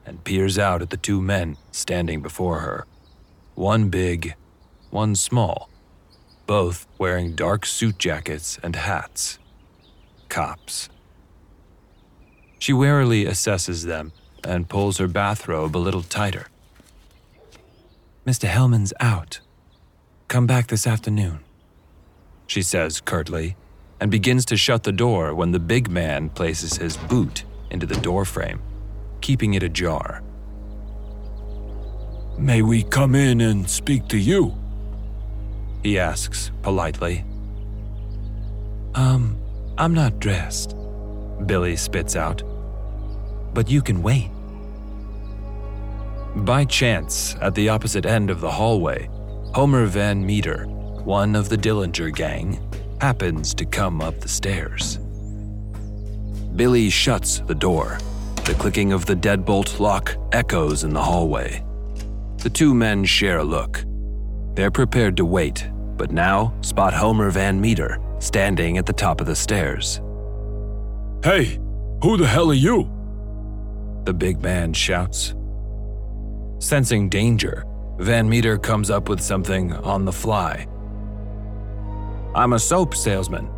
and 0.06 0.22
peers 0.22 0.56
out 0.56 0.82
at 0.82 0.90
the 0.90 0.96
two 0.96 1.20
men 1.20 1.56
standing 1.72 2.22
before 2.22 2.60
her. 2.60 2.86
One 3.56 3.88
big, 3.88 4.36
one 4.90 5.16
small, 5.16 5.68
both 6.46 6.86
wearing 6.96 7.34
dark 7.34 7.66
suit 7.66 7.98
jackets 7.98 8.56
and 8.62 8.76
hats. 8.76 9.40
Cops. 10.28 10.88
She 12.60 12.74
warily 12.74 13.24
assesses 13.24 13.86
them 13.86 14.12
and 14.44 14.68
pulls 14.68 14.98
her 14.98 15.08
bathrobe 15.08 15.74
a 15.74 15.78
little 15.78 16.02
tighter. 16.02 16.46
Mr. 18.26 18.46
Hellman's 18.48 18.92
out. 19.00 19.40
Come 20.28 20.46
back 20.46 20.66
this 20.68 20.86
afternoon, 20.86 21.40
she 22.46 22.60
says 22.60 23.00
curtly, 23.00 23.56
and 23.98 24.10
begins 24.10 24.44
to 24.44 24.58
shut 24.58 24.84
the 24.84 24.92
door 24.92 25.34
when 25.34 25.52
the 25.52 25.58
big 25.58 25.90
man 25.90 26.28
places 26.28 26.76
his 26.76 26.98
boot 26.98 27.44
into 27.70 27.86
the 27.86 27.96
doorframe, 27.96 28.60
keeping 29.22 29.54
it 29.54 29.62
ajar. 29.62 30.22
May 32.38 32.60
we 32.60 32.82
come 32.82 33.14
in 33.14 33.40
and 33.40 33.68
speak 33.68 34.06
to 34.08 34.18
you? 34.18 34.54
He 35.82 35.98
asks 35.98 36.50
politely. 36.60 37.24
Um, 38.94 39.38
I'm 39.78 39.94
not 39.94 40.20
dressed, 40.20 40.76
Billy 41.46 41.74
spits 41.74 42.16
out. 42.16 42.42
But 43.54 43.70
you 43.70 43.82
can 43.82 44.02
wait. 44.02 44.30
By 46.36 46.64
chance, 46.64 47.34
at 47.40 47.54
the 47.54 47.68
opposite 47.68 48.06
end 48.06 48.30
of 48.30 48.40
the 48.40 48.50
hallway, 48.50 49.10
Homer 49.54 49.86
Van 49.86 50.24
Meter, 50.24 50.66
one 51.04 51.34
of 51.34 51.48
the 51.48 51.56
Dillinger 51.56 52.14
gang, 52.14 52.60
happens 53.00 53.52
to 53.54 53.64
come 53.64 54.00
up 54.00 54.20
the 54.20 54.28
stairs. 54.28 54.98
Billy 56.54 56.90
shuts 56.90 57.40
the 57.40 57.54
door. 57.54 57.98
The 58.44 58.54
clicking 58.54 58.92
of 58.92 59.06
the 59.06 59.16
deadbolt 59.16 59.80
lock 59.80 60.16
echoes 60.32 60.84
in 60.84 60.92
the 60.92 61.02
hallway. 61.02 61.64
The 62.38 62.50
two 62.50 62.74
men 62.74 63.04
share 63.04 63.38
a 63.38 63.44
look. 63.44 63.84
They're 64.54 64.70
prepared 64.70 65.16
to 65.16 65.24
wait, 65.24 65.68
but 65.96 66.12
now 66.12 66.54
spot 66.60 66.92
Homer 66.92 67.30
Van 67.30 67.60
Meter 67.60 67.98
standing 68.18 68.78
at 68.78 68.86
the 68.86 68.92
top 68.92 69.20
of 69.20 69.26
the 69.26 69.36
stairs. 69.36 70.00
Hey, 71.24 71.58
who 72.02 72.16
the 72.16 72.26
hell 72.26 72.50
are 72.50 72.54
you? 72.54 72.88
The 74.10 74.14
big 74.14 74.42
man 74.42 74.72
shouts. 74.72 75.36
Sensing 76.58 77.08
danger, 77.08 77.64
Van 77.98 78.28
Meter 78.28 78.58
comes 78.58 78.90
up 78.90 79.08
with 79.08 79.20
something 79.20 79.72
on 79.72 80.04
the 80.04 80.10
fly. 80.12 80.66
I'm 82.34 82.54
a 82.54 82.58
soap 82.58 82.96
salesman, 82.96 83.48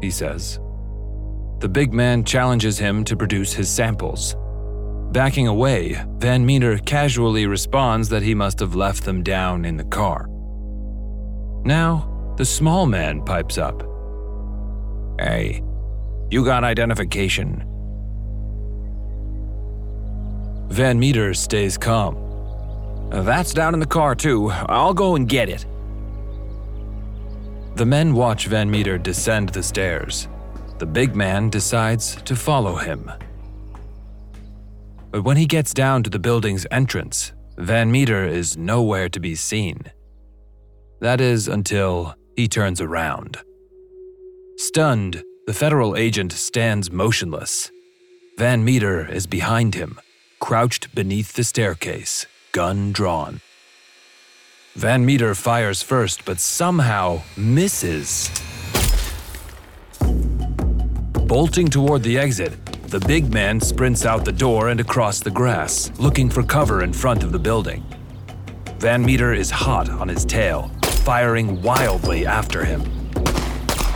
he 0.00 0.10
says. 0.10 0.60
The 1.58 1.68
big 1.68 1.92
man 1.92 2.24
challenges 2.24 2.78
him 2.78 3.04
to 3.04 3.18
produce 3.18 3.52
his 3.52 3.68
samples. 3.68 4.34
Backing 5.12 5.46
away, 5.46 6.02
Van 6.16 6.46
Meter 6.46 6.78
casually 6.78 7.44
responds 7.44 8.08
that 8.08 8.22
he 8.22 8.34
must 8.34 8.60
have 8.60 8.74
left 8.74 9.04
them 9.04 9.22
down 9.22 9.66
in 9.66 9.76
the 9.76 9.84
car. 9.84 10.26
Now, 11.66 12.34
the 12.38 12.46
small 12.46 12.86
man 12.86 13.22
pipes 13.26 13.58
up. 13.58 13.82
Hey, 15.20 15.62
you 16.30 16.46
got 16.46 16.64
identification? 16.64 17.69
Van 20.70 20.98
Meter 20.98 21.34
stays 21.34 21.76
calm. 21.76 22.16
Uh, 23.12 23.22
that's 23.22 23.52
down 23.52 23.74
in 23.74 23.80
the 23.80 23.86
car, 23.86 24.14
too. 24.14 24.50
I'll 24.50 24.94
go 24.94 25.16
and 25.16 25.28
get 25.28 25.48
it. 25.48 25.66
The 27.74 27.86
men 27.86 28.14
watch 28.14 28.46
Van 28.46 28.70
Meter 28.70 28.96
descend 28.96 29.48
the 29.48 29.62
stairs. 29.62 30.28
The 30.78 30.86
big 30.86 31.16
man 31.16 31.50
decides 31.50 32.22
to 32.22 32.36
follow 32.36 32.76
him. 32.76 33.10
But 35.10 35.24
when 35.24 35.36
he 35.36 35.46
gets 35.46 35.74
down 35.74 36.04
to 36.04 36.10
the 36.10 36.20
building's 36.20 36.66
entrance, 36.70 37.32
Van 37.58 37.90
Meter 37.90 38.24
is 38.24 38.56
nowhere 38.56 39.08
to 39.08 39.18
be 39.18 39.34
seen. 39.34 39.90
That 41.00 41.20
is 41.20 41.48
until 41.48 42.14
he 42.36 42.46
turns 42.46 42.80
around. 42.80 43.38
Stunned, 44.56 45.24
the 45.46 45.52
federal 45.52 45.96
agent 45.96 46.32
stands 46.32 46.92
motionless. 46.92 47.72
Van 48.38 48.64
Meter 48.64 49.10
is 49.10 49.26
behind 49.26 49.74
him, 49.74 49.98
crouched 50.40 50.92
beneath 50.94 51.34
the 51.34 51.44
staircase, 51.44 52.26
gun 52.52 52.90
drawn. 52.92 53.40
Van 54.74 55.04
Meter 55.04 55.34
fires 55.34 55.82
first, 55.82 56.24
but 56.24 56.40
somehow 56.40 57.22
misses. 57.36 58.30
Bolting 61.26 61.68
toward 61.68 62.02
the 62.02 62.18
exit, 62.18 62.52
the 62.88 62.98
big 63.00 63.32
man 63.32 63.60
sprints 63.60 64.04
out 64.04 64.24
the 64.24 64.32
door 64.32 64.70
and 64.70 64.80
across 64.80 65.20
the 65.20 65.30
grass, 65.30 65.92
looking 65.98 66.28
for 66.28 66.42
cover 66.42 66.82
in 66.82 66.92
front 66.92 67.22
of 67.22 67.30
the 67.30 67.38
building. 67.38 67.84
Van 68.78 69.04
Meter 69.04 69.32
is 69.32 69.50
hot 69.50 69.88
on 69.88 70.08
his 70.08 70.24
tail, 70.24 70.70
firing 71.04 71.60
wildly 71.62 72.26
after 72.26 72.64
him. 72.64 72.82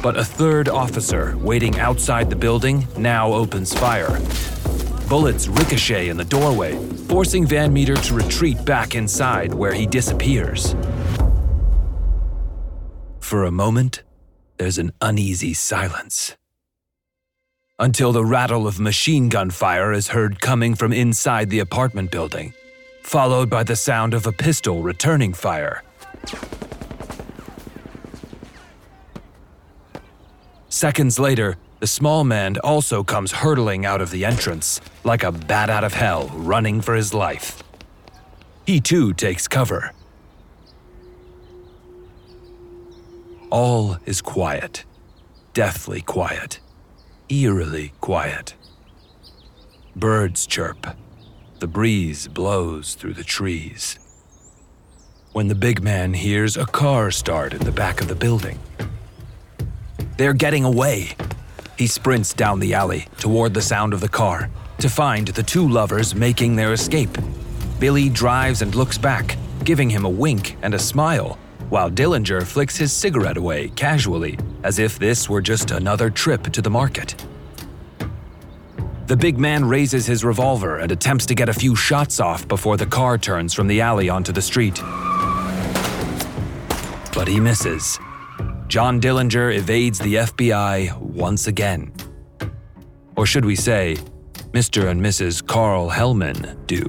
But 0.03 0.19
a 0.19 0.25
third 0.25 0.69
officer, 0.69 1.37
waiting 1.39 1.79
outside 1.81 2.29
the 2.29 2.37
building, 2.37 2.87
now 2.97 3.33
opens 3.33 3.73
fire, 3.73 4.21
Bullets 5.15 5.47
ricochet 5.47 6.09
in 6.09 6.17
the 6.17 6.25
doorway, 6.25 6.75
forcing 7.07 7.47
Van 7.47 7.73
Meter 7.73 7.95
to 7.95 8.15
retreat 8.15 8.65
back 8.65 8.97
inside 8.97 9.55
where 9.55 9.73
he 9.73 9.87
disappears. 9.87 10.75
For 13.21 13.45
a 13.45 13.53
moment, 13.53 14.03
there's 14.57 14.77
an 14.77 14.91
uneasy 15.01 15.55
silence. 15.55 16.35
Until 17.79 18.11
the 18.11 18.25
rattle 18.25 18.67
of 18.67 18.81
machine 18.81 19.29
gun 19.29 19.51
fire 19.51 19.93
is 19.93 20.09
heard 20.09 20.41
coming 20.41 20.75
from 20.75 20.93
inside 20.93 21.49
the 21.49 21.61
apartment 21.61 22.11
building, 22.11 22.53
followed 23.05 23.49
by 23.49 23.63
the 23.63 23.77
sound 23.77 24.15
of 24.15 24.27
a 24.27 24.33
pistol 24.33 24.83
returning 24.83 25.33
fire. 25.33 25.85
Seconds 30.69 31.21
later, 31.21 31.57
the 31.81 31.87
small 31.87 32.25
man 32.25 32.57
also 32.65 33.05
comes 33.05 33.33
hurtling 33.33 33.85
out 33.85 34.01
of 34.01 34.11
the 34.11 34.25
entrance, 34.25 34.81
like 35.05 35.23
a 35.23 35.33
bat 35.33 35.71
out 35.71 35.85
of 35.85 35.95
hell 35.95 36.29
running 36.35 36.81
for 36.81 36.95
his 36.95 37.13
life. 37.13 37.63
He 38.67 38.81
too 38.81 39.13
takes 39.13 39.47
cover. 39.47 39.93
All 43.51 43.99
is 44.05 44.21
quiet, 44.21 44.85
deathly 45.53 46.01
quiet, 46.01 46.61
eerily 47.29 47.93
quiet. 48.01 48.55
Birds 49.95 50.47
chirp. 50.47 50.97
The 51.61 51.69
breeze 51.69 52.27
blows 52.27 52.95
through 52.95 53.15
the 53.15 53.25
trees. 53.25 53.99
When 55.33 55.49
the 55.49 55.55
big 55.55 55.83
man 55.83 56.15
hears 56.15 56.57
a 56.57 56.67
car 56.67 57.11
start 57.11 57.55
in 57.55 57.61
the 57.65 57.73
back 57.73 58.01
of 58.01 58.09
the 58.09 58.15
building, 58.15 58.59
they're 60.17 60.33
getting 60.33 60.65
away, 60.65 61.13
he 61.77 61.87
sprints 61.87 62.33
down 62.33 62.61
the 62.61 62.75
alley 62.75 63.07
toward 63.19 63.55
the 63.55 63.63
sound 63.63 63.93
of 63.93 64.01
the 64.01 64.09
car 64.09 64.51
to 64.79 64.89
find 64.89 65.29
the 65.29 65.43
two 65.43 65.69
lovers 65.69 66.15
making 66.15 66.57
their 66.57 66.73
escape. 66.73 67.17
Billy 67.79 68.09
drives 68.09 68.63
and 68.63 68.75
looks 68.75 68.99
back, 68.99 69.37
giving 69.65 69.91
him 69.91 70.05
a 70.05 70.09
wink 70.09 70.57
and 70.63 70.75
a 70.75 70.79
smile, 70.79 71.39
while 71.69 71.91
Dillinger 71.91 72.45
flicks 72.45 72.77
his 72.77 72.93
cigarette 72.93 73.37
away 73.37 73.69
casually, 73.71 74.39
as 74.63 74.79
if 74.79 74.99
this 74.99 75.29
were 75.29 75.43
just 75.43 75.71
another 75.71 76.11
trip 76.11 76.45
to 76.53 76.63
the 76.63 76.71
market. 76.71 77.15
The 79.07 79.17
big 79.17 79.39
man 79.39 79.67
raises 79.67 80.07
his 80.07 80.25
revolver 80.25 80.79
and 80.79 80.91
attempts 80.91 81.27
to 81.27 81.35
get 81.35 81.49
a 81.49 81.53
few 81.53 81.77
shots 81.77 82.21
off 82.21 82.49
before 82.49 82.77
the 82.77 82.87
car 82.87 83.19
turns 83.19 83.53
from 83.53 83.67
the 83.67 83.83
alley 83.83 84.09
onto 84.09 84.33
the 84.33 84.41
street. 84.41 84.81
But 87.15 87.29
he 87.29 87.39
misses 87.39 87.99
John 88.69 89.01
Dillinger 89.01 89.55
evades 89.57 89.99
the 89.99 90.15
FBI 90.15 90.99
once 90.99 91.47
again. 91.47 91.93
Or 93.15 93.27
should 93.27 93.45
we 93.45 93.57
say, 93.57 93.97
Mr. 94.53 94.89
and 94.89 95.01
Mrs. 95.01 95.47
Carl 95.47 95.91
Hellman 95.91 96.57
do. 96.67 96.83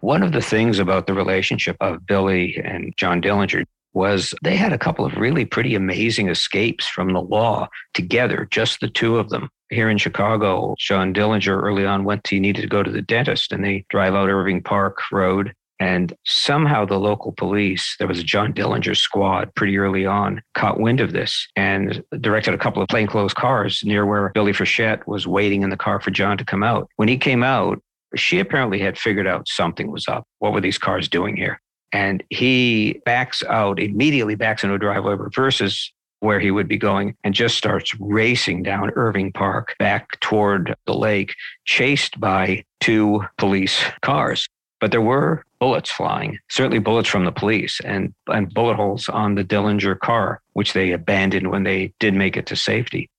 One 0.00 0.22
of 0.22 0.30
the 0.30 0.40
things 0.40 0.78
about 0.78 1.08
the 1.08 1.14
relationship 1.14 1.76
of 1.80 2.06
Billy 2.06 2.60
and 2.64 2.94
John 2.96 3.20
Dillinger 3.20 3.64
was 3.92 4.32
they 4.44 4.54
had 4.54 4.72
a 4.72 4.78
couple 4.78 5.04
of 5.04 5.16
really 5.16 5.44
pretty 5.44 5.74
amazing 5.74 6.28
escapes 6.28 6.86
from 6.86 7.12
the 7.12 7.20
law 7.20 7.68
together, 7.92 8.46
just 8.50 8.80
the 8.80 8.88
two 8.88 9.18
of 9.18 9.30
them. 9.30 9.48
Here 9.68 9.90
in 9.90 9.98
Chicago, 9.98 10.76
John 10.78 11.12
Dillinger 11.12 11.60
early 11.60 11.84
on 11.84 12.04
went, 12.04 12.22
to, 12.24 12.36
he 12.36 12.40
needed 12.40 12.62
to 12.62 12.68
go 12.68 12.84
to 12.84 12.90
the 12.90 13.02
dentist 13.02 13.52
and 13.52 13.64
they 13.64 13.84
drive 13.88 14.14
out 14.14 14.28
Irving 14.28 14.62
Park 14.62 14.98
Road 15.10 15.52
and 15.78 16.14
somehow 16.24 16.84
the 16.84 16.98
local 16.98 17.32
police, 17.32 17.96
there 17.98 18.08
was 18.08 18.18
a 18.18 18.24
John 18.24 18.52
Dillinger 18.52 18.96
squad 18.96 19.54
pretty 19.54 19.76
early 19.78 20.06
on, 20.06 20.42
caught 20.54 20.80
wind 20.80 21.00
of 21.00 21.12
this 21.12 21.46
and 21.56 22.02
directed 22.20 22.54
a 22.54 22.58
couple 22.58 22.82
of 22.82 22.88
plainclothes 22.88 23.34
cars 23.34 23.82
near 23.84 24.06
where 24.06 24.30
Billy 24.30 24.52
Frechette 24.52 25.06
was 25.06 25.26
waiting 25.26 25.62
in 25.62 25.70
the 25.70 25.76
car 25.76 26.00
for 26.00 26.10
John 26.10 26.38
to 26.38 26.44
come 26.44 26.62
out. 26.62 26.88
When 26.96 27.08
he 27.08 27.18
came 27.18 27.42
out, 27.42 27.82
she 28.14 28.38
apparently 28.38 28.78
had 28.78 28.98
figured 28.98 29.26
out 29.26 29.48
something 29.48 29.90
was 29.90 30.08
up. 30.08 30.24
What 30.38 30.52
were 30.52 30.60
these 30.60 30.78
cars 30.78 31.08
doing 31.08 31.36
here? 31.36 31.60
And 31.92 32.22
he 32.30 33.00
backs 33.04 33.42
out, 33.44 33.78
immediately 33.78 34.34
backs 34.34 34.64
into 34.64 34.76
a 34.76 34.78
driveway, 34.78 35.14
reverses 35.14 35.92
where 36.20 36.40
he 36.40 36.50
would 36.50 36.66
be 36.66 36.78
going, 36.78 37.14
and 37.24 37.34
just 37.34 37.58
starts 37.58 37.94
racing 38.00 38.62
down 38.62 38.90
Irving 38.96 39.32
Park 39.32 39.74
back 39.78 40.18
toward 40.20 40.74
the 40.86 40.94
lake, 40.94 41.34
chased 41.66 42.18
by 42.18 42.64
two 42.80 43.22
police 43.36 43.84
cars. 44.00 44.48
But 44.80 44.90
there 44.90 45.02
were 45.02 45.44
bullets 45.58 45.90
flying, 45.90 46.38
certainly 46.48 46.78
bullets 46.78 47.08
from 47.08 47.24
the 47.24 47.32
police 47.32 47.80
and, 47.84 48.14
and 48.28 48.52
bullet 48.52 48.76
holes 48.76 49.08
on 49.08 49.34
the 49.34 49.44
Dillinger 49.44 49.98
car, 49.98 50.40
which 50.52 50.72
they 50.72 50.92
abandoned 50.92 51.50
when 51.50 51.64
they 51.64 51.92
did 52.00 52.14
make 52.14 52.36
it 52.36 52.46
to 52.46 52.56
safety. 52.56 53.10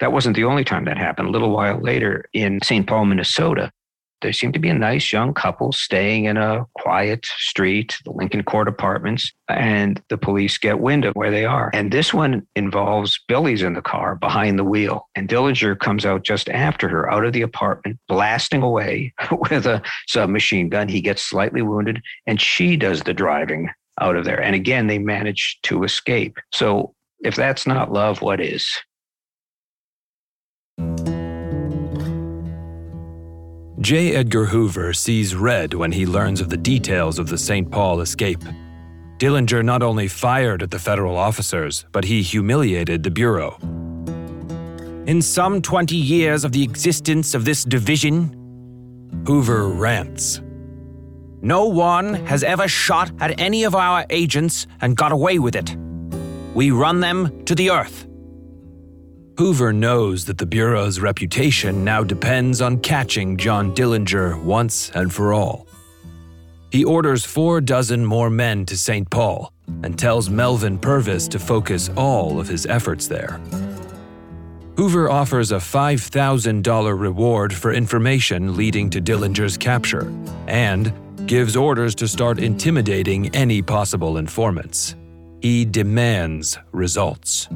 That 0.00 0.12
wasn't 0.12 0.36
the 0.36 0.44
only 0.44 0.64
time 0.64 0.84
that 0.84 0.98
happened. 0.98 1.28
A 1.28 1.30
little 1.30 1.50
while 1.50 1.80
later 1.80 2.26
in 2.32 2.60
St. 2.62 2.86
Paul, 2.86 3.06
Minnesota, 3.06 3.72
there 4.22 4.32
seemed 4.32 4.54
to 4.54 4.60
be 4.60 4.68
a 4.68 4.74
nice 4.74 5.12
young 5.12 5.34
couple 5.34 5.72
staying 5.72 6.24
in 6.24 6.36
a 6.36 6.64
quiet 6.74 7.24
street, 7.24 7.96
the 8.04 8.12
Lincoln 8.12 8.42
Court 8.42 8.68
Apartments, 8.68 9.32
and 9.48 10.02
the 10.08 10.18
police 10.18 10.58
get 10.58 10.80
wind 10.80 11.04
of 11.04 11.14
where 11.14 11.30
they 11.30 11.44
are. 11.44 11.70
And 11.74 11.92
this 11.92 12.14
one 12.14 12.46
involves 12.56 13.20
Billy's 13.28 13.62
in 13.62 13.74
the 13.74 13.82
car 13.82 14.16
behind 14.16 14.58
the 14.58 14.64
wheel, 14.64 15.08
and 15.14 15.28
Dillinger 15.28 15.78
comes 15.78 16.06
out 16.06 16.22
just 16.22 16.48
after 16.48 16.88
her 16.88 17.10
out 17.10 17.24
of 17.24 17.32
the 17.32 17.42
apartment, 17.42 17.98
blasting 18.08 18.62
away 18.62 19.12
with 19.50 19.66
a 19.66 19.82
submachine 20.08 20.68
gun. 20.68 20.88
He 20.88 21.00
gets 21.00 21.22
slightly 21.22 21.62
wounded, 21.62 22.02
and 22.26 22.40
she 22.40 22.76
does 22.76 23.02
the 23.02 23.14
driving 23.14 23.70
out 24.00 24.16
of 24.16 24.24
there. 24.24 24.40
And 24.40 24.54
again, 24.54 24.86
they 24.86 24.98
manage 24.98 25.58
to 25.64 25.84
escape. 25.84 26.38
So 26.52 26.94
if 27.20 27.34
that's 27.34 27.66
not 27.66 27.92
love, 27.92 28.22
what 28.22 28.40
is? 28.40 28.66
J. 33.86 34.16
Edgar 34.16 34.46
Hoover 34.46 34.92
sees 34.92 35.36
red 35.36 35.72
when 35.72 35.92
he 35.92 36.06
learns 36.06 36.40
of 36.40 36.48
the 36.48 36.56
details 36.56 37.20
of 37.20 37.28
the 37.28 37.38
St. 37.38 37.70
Paul 37.70 38.00
escape. 38.00 38.42
Dillinger 39.18 39.64
not 39.64 39.80
only 39.80 40.08
fired 40.08 40.64
at 40.64 40.72
the 40.72 40.78
federal 40.80 41.16
officers, 41.16 41.86
but 41.92 42.04
he 42.04 42.20
humiliated 42.20 43.04
the 43.04 43.12
Bureau. 43.12 43.56
In 45.06 45.22
some 45.22 45.62
20 45.62 45.94
years 45.94 46.42
of 46.42 46.50
the 46.50 46.64
existence 46.64 47.32
of 47.32 47.44
this 47.44 47.62
division, 47.62 49.22
Hoover 49.24 49.68
rants. 49.68 50.40
No 51.40 51.66
one 51.66 52.14
has 52.26 52.42
ever 52.42 52.66
shot 52.66 53.12
at 53.20 53.38
any 53.38 53.62
of 53.62 53.76
our 53.76 54.04
agents 54.10 54.66
and 54.80 54.96
got 54.96 55.12
away 55.12 55.38
with 55.38 55.54
it. 55.54 55.76
We 56.54 56.72
run 56.72 56.98
them 56.98 57.44
to 57.44 57.54
the 57.54 57.70
earth. 57.70 58.08
Hoover 59.38 59.70
knows 59.70 60.24
that 60.24 60.38
the 60.38 60.46
Bureau's 60.46 60.98
reputation 60.98 61.84
now 61.84 62.02
depends 62.02 62.62
on 62.62 62.78
catching 62.78 63.36
John 63.36 63.74
Dillinger 63.74 64.42
once 64.42 64.90
and 64.94 65.12
for 65.12 65.34
all. 65.34 65.66
He 66.72 66.84
orders 66.84 67.22
four 67.22 67.60
dozen 67.60 68.02
more 68.02 68.30
men 68.30 68.64
to 68.64 68.78
St. 68.78 69.08
Paul 69.10 69.52
and 69.82 69.98
tells 69.98 70.30
Melvin 70.30 70.78
Purvis 70.78 71.28
to 71.28 71.38
focus 71.38 71.90
all 71.98 72.40
of 72.40 72.48
his 72.48 72.64
efforts 72.64 73.08
there. 73.08 73.38
Hoover 74.78 75.10
offers 75.10 75.52
a 75.52 75.56
$5,000 75.56 76.98
reward 76.98 77.52
for 77.52 77.74
information 77.74 78.56
leading 78.56 78.88
to 78.88 79.02
Dillinger's 79.02 79.58
capture 79.58 80.10
and 80.46 80.94
gives 81.26 81.56
orders 81.56 81.94
to 81.96 82.08
start 82.08 82.38
intimidating 82.38 83.34
any 83.34 83.60
possible 83.60 84.16
informants. 84.16 84.96
He 85.42 85.66
demands 85.66 86.58
results 86.72 87.48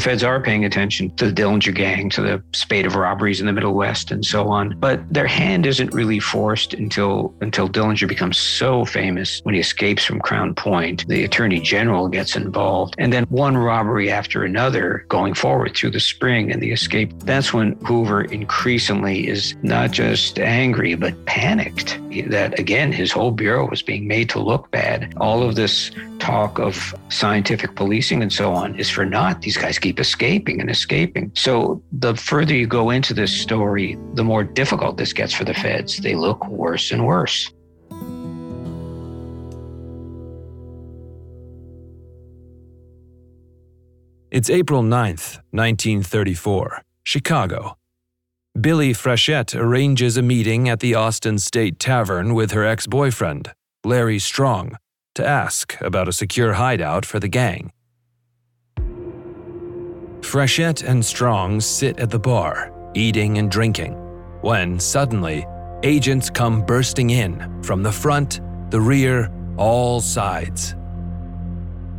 the 0.00 0.04
feds 0.04 0.24
are 0.24 0.40
paying 0.40 0.64
attention 0.64 1.14
to 1.16 1.26
the 1.26 1.32
Dillinger 1.32 1.74
gang, 1.74 2.08
to 2.08 2.22
the 2.22 2.42
spate 2.54 2.86
of 2.86 2.96
robberies 2.96 3.38
in 3.38 3.46
the 3.46 3.52
Middle 3.52 3.74
West, 3.74 4.10
and 4.10 4.24
so 4.24 4.48
on. 4.48 4.74
But 4.78 5.06
their 5.12 5.26
hand 5.26 5.66
isn't 5.66 5.92
really 5.92 6.18
forced 6.18 6.72
until 6.72 7.34
until 7.42 7.68
Dillinger 7.68 8.08
becomes 8.08 8.38
so 8.38 8.86
famous 8.86 9.40
when 9.42 9.54
he 9.54 9.60
escapes 9.60 10.02
from 10.02 10.18
Crown 10.20 10.54
Point. 10.54 11.06
The 11.06 11.22
Attorney 11.24 11.60
General 11.60 12.08
gets 12.08 12.34
involved, 12.34 12.94
and 12.96 13.12
then 13.12 13.24
one 13.24 13.58
robbery 13.58 14.10
after 14.10 14.42
another 14.42 15.04
going 15.08 15.34
forward 15.34 15.76
through 15.76 15.90
the 15.90 16.00
spring 16.00 16.50
and 16.50 16.62
the 16.62 16.72
escape. 16.72 17.12
That's 17.24 17.52
when 17.52 17.72
Hoover 17.84 18.22
increasingly 18.22 19.28
is 19.28 19.54
not 19.62 19.90
just 19.90 20.38
angry 20.38 20.94
but 20.94 21.26
panicked 21.26 22.00
that 22.28 22.58
again 22.58 22.92
his 22.92 23.12
whole 23.12 23.30
bureau 23.30 23.68
was 23.68 23.82
being 23.82 24.06
made 24.08 24.28
to 24.30 24.40
look 24.40 24.70
bad. 24.70 25.12
All 25.18 25.42
of 25.42 25.54
this 25.54 25.90
talk 26.18 26.58
of 26.58 26.94
scientific 27.08 27.74
policing 27.74 28.22
and 28.22 28.32
so 28.32 28.52
on 28.52 28.78
is 28.78 28.90
for 28.90 29.04
naught. 29.04 29.42
These 29.42 29.56
guys 29.56 29.78
keep 29.78 29.89
keep 29.90 29.98
escaping 29.98 30.60
and 30.60 30.70
escaping. 30.70 31.32
So 31.34 31.82
the 31.90 32.14
further 32.14 32.54
you 32.54 32.68
go 32.68 32.90
into 32.90 33.12
this 33.12 33.32
story, 33.32 33.98
the 34.14 34.22
more 34.22 34.44
difficult 34.44 34.96
this 34.96 35.12
gets 35.12 35.34
for 35.34 35.42
the 35.42 35.52
feds. 35.52 35.98
They 35.98 36.14
look 36.14 36.46
worse 36.46 36.92
and 36.92 37.04
worse. 37.04 37.50
It's 44.30 44.48
April 44.48 44.84
9th, 44.84 45.40
1934, 45.50 46.82
Chicago. 47.02 47.76
Billy 48.60 48.92
Frechette 48.92 49.58
arranges 49.58 50.16
a 50.16 50.22
meeting 50.22 50.68
at 50.68 50.78
the 50.78 50.94
Austin 50.94 51.40
State 51.40 51.80
Tavern 51.80 52.34
with 52.34 52.52
her 52.52 52.64
ex 52.64 52.86
boyfriend, 52.86 53.52
Larry 53.84 54.20
Strong, 54.20 54.76
to 55.16 55.26
ask 55.26 55.76
about 55.80 56.06
a 56.06 56.12
secure 56.12 56.52
hideout 56.52 57.04
for 57.04 57.18
the 57.18 57.28
gang. 57.28 57.72
Frechette 60.30 60.84
and 60.84 61.04
Strong 61.04 61.60
sit 61.60 61.98
at 61.98 62.08
the 62.08 62.18
bar, 62.18 62.72
eating 62.94 63.38
and 63.38 63.50
drinking, 63.50 63.94
when 64.42 64.78
suddenly, 64.78 65.44
agents 65.82 66.30
come 66.30 66.64
bursting 66.64 67.10
in 67.10 67.60
from 67.64 67.82
the 67.82 67.90
front, 67.90 68.40
the 68.70 68.80
rear, 68.80 69.28
all 69.56 70.00
sides. 70.00 70.76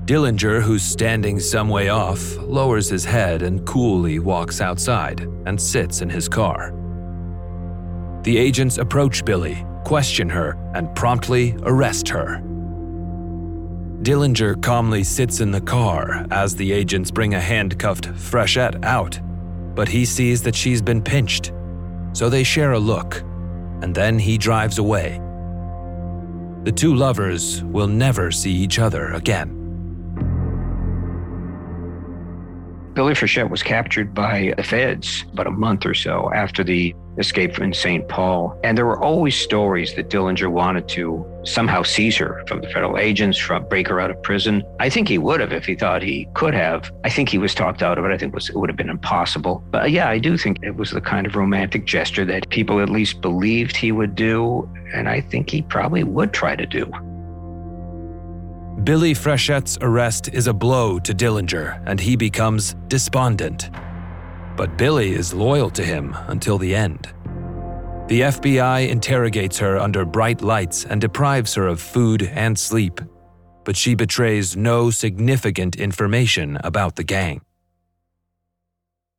Dillinger, 0.06 0.62
who's 0.62 0.82
standing 0.82 1.42
some 1.42 1.68
way 1.68 1.90
off, 1.90 2.38
lowers 2.38 2.88
his 2.88 3.04
head 3.04 3.42
and 3.42 3.68
coolly 3.68 4.20
walks 4.20 4.62
outside 4.62 5.20
and 5.46 5.62
sits 5.62 6.00
in 6.02 6.10
his 6.10 6.30
car. 6.30 6.72
The 8.24 8.38
agents 8.38 8.78
approach 8.78 9.26
Billy, 9.26 9.66
question 9.84 10.30
her, 10.30 10.58
and 10.74 10.96
promptly 10.96 11.58
arrest 11.64 12.08
her. 12.08 12.42
Dillinger 14.02 14.60
calmly 14.64 15.04
sits 15.04 15.42
in 15.42 15.52
the 15.52 15.62
car 15.62 16.26
as 16.32 16.56
the 16.56 16.72
agents 16.72 17.12
bring 17.12 17.36
a 17.36 17.40
handcuffed 17.40 18.06
Frechette 18.14 18.84
out, 18.84 19.20
but 19.76 19.88
he 19.88 20.06
sees 20.06 20.42
that 20.42 20.56
she's 20.56 20.82
been 20.82 21.04
pinched. 21.04 21.54
So 22.14 22.28
they 22.28 22.44
share 22.44 22.72
a 22.72 22.80
look, 22.80 23.22
and 23.84 23.94
then 23.94 24.18
he 24.18 24.40
drives 24.40 24.80
away. 24.80 25.20
The 26.64 26.72
two 26.72 26.96
lovers 26.96 27.64
will 27.66 27.88
never 27.88 28.32
see 28.32 28.52
each 28.52 28.80
other 28.80 29.14
again. 29.14 29.58
Billy 32.96 33.14
Frechette 33.14 33.52
was 33.52 33.62
captured 33.62 34.16
by 34.16 34.56
the 34.58 34.64
feds 34.64 35.26
about 35.32 35.46
a 35.46 35.52
month 35.52 35.86
or 35.86 35.94
so 35.94 36.32
after 36.34 36.64
the 36.64 36.96
escape 37.18 37.54
from 37.54 37.74
St. 37.74 38.08
Paul. 38.08 38.58
And 38.64 38.78
there 38.78 38.86
were 38.86 39.02
always 39.02 39.36
stories 39.36 39.94
that 39.96 40.10
Dillinger 40.10 40.52
wanted 40.52 40.88
to 40.90 41.26
somehow 41.44 41.84
seize 41.84 42.18
her 42.18 42.44
from 42.48 42.62
the 42.62 42.68
federal 42.70 42.98
agents, 42.98 43.38
from 43.38 43.68
break 43.68 43.88
her 43.88 44.00
out 44.00 44.12
of 44.12 44.22
prison. 44.24 44.64
I 44.80 44.90
think 44.90 45.08
he 45.08 45.18
would 45.18 45.40
have 45.40 45.52
if 45.52 45.66
he 45.66 45.76
thought 45.76 46.02
he 46.02 46.28
could 46.34 46.54
have. 46.54 46.92
I 47.04 47.10
think 47.10 47.30
he 47.30 47.38
was 47.38 47.54
talked 47.54 47.82
out 47.82 47.98
of 47.98 48.06
it. 48.06 48.10
I 48.10 48.18
think 48.18 48.34
it, 48.34 48.36
was, 48.36 48.50
it 48.50 48.56
would 48.56 48.70
have 48.70 48.78
been 48.78 48.90
impossible. 48.90 49.64
But 49.72 49.92
yeah, 49.92 50.10
I 50.10 50.20
do 50.20 50.38
think 50.38 50.60
it 50.64 50.76
was 50.76 50.92
the 50.92 51.02
kind 51.02 51.28
of 51.28 51.36
romantic 51.36 51.86
gesture 51.86 52.26
that 52.26 52.50
people 52.50 52.80
at 52.80 52.90
least 52.90 53.22
believed 53.22 53.76
he 53.76 53.92
would 53.92 54.16
do. 54.16 54.70
And 54.94 55.10
I 55.10 55.22
think 55.22 55.50
he 55.50 55.62
probably 55.62 56.04
would 56.04 56.34
try 56.34 56.56
to 56.56 56.66
do. 56.66 56.92
Billy 58.84 59.14
Frechette's 59.14 59.78
arrest 59.82 60.30
is 60.34 60.48
a 60.48 60.54
blow 60.54 60.98
to 61.00 61.14
Dillinger, 61.14 61.84
and 61.86 62.00
he 62.00 62.16
becomes 62.16 62.76
despondent. 62.88 63.70
But 64.56 64.78
Billy 64.78 65.14
is 65.14 65.34
loyal 65.34 65.70
to 65.72 65.84
him 65.84 66.16
until 66.28 66.58
the 66.58 66.76
end. 66.76 67.08
The 68.08 68.22
FBI 68.22 68.90
interrogates 68.90 69.58
her 69.60 69.78
under 69.78 70.04
bright 70.06 70.42
lights 70.42 70.86
and 70.86 71.00
deprives 71.00 71.54
her 71.54 71.68
of 71.68 71.80
food 71.80 72.24
and 72.24 72.60
sleep, 72.60 73.00
but 73.64 73.78
she 73.78 73.96
betrays 73.96 74.58
no 74.58 74.90
significant 74.90 75.78
information 75.78 76.58
about 76.64 76.98
the 76.98 77.04
gang. 77.04 77.42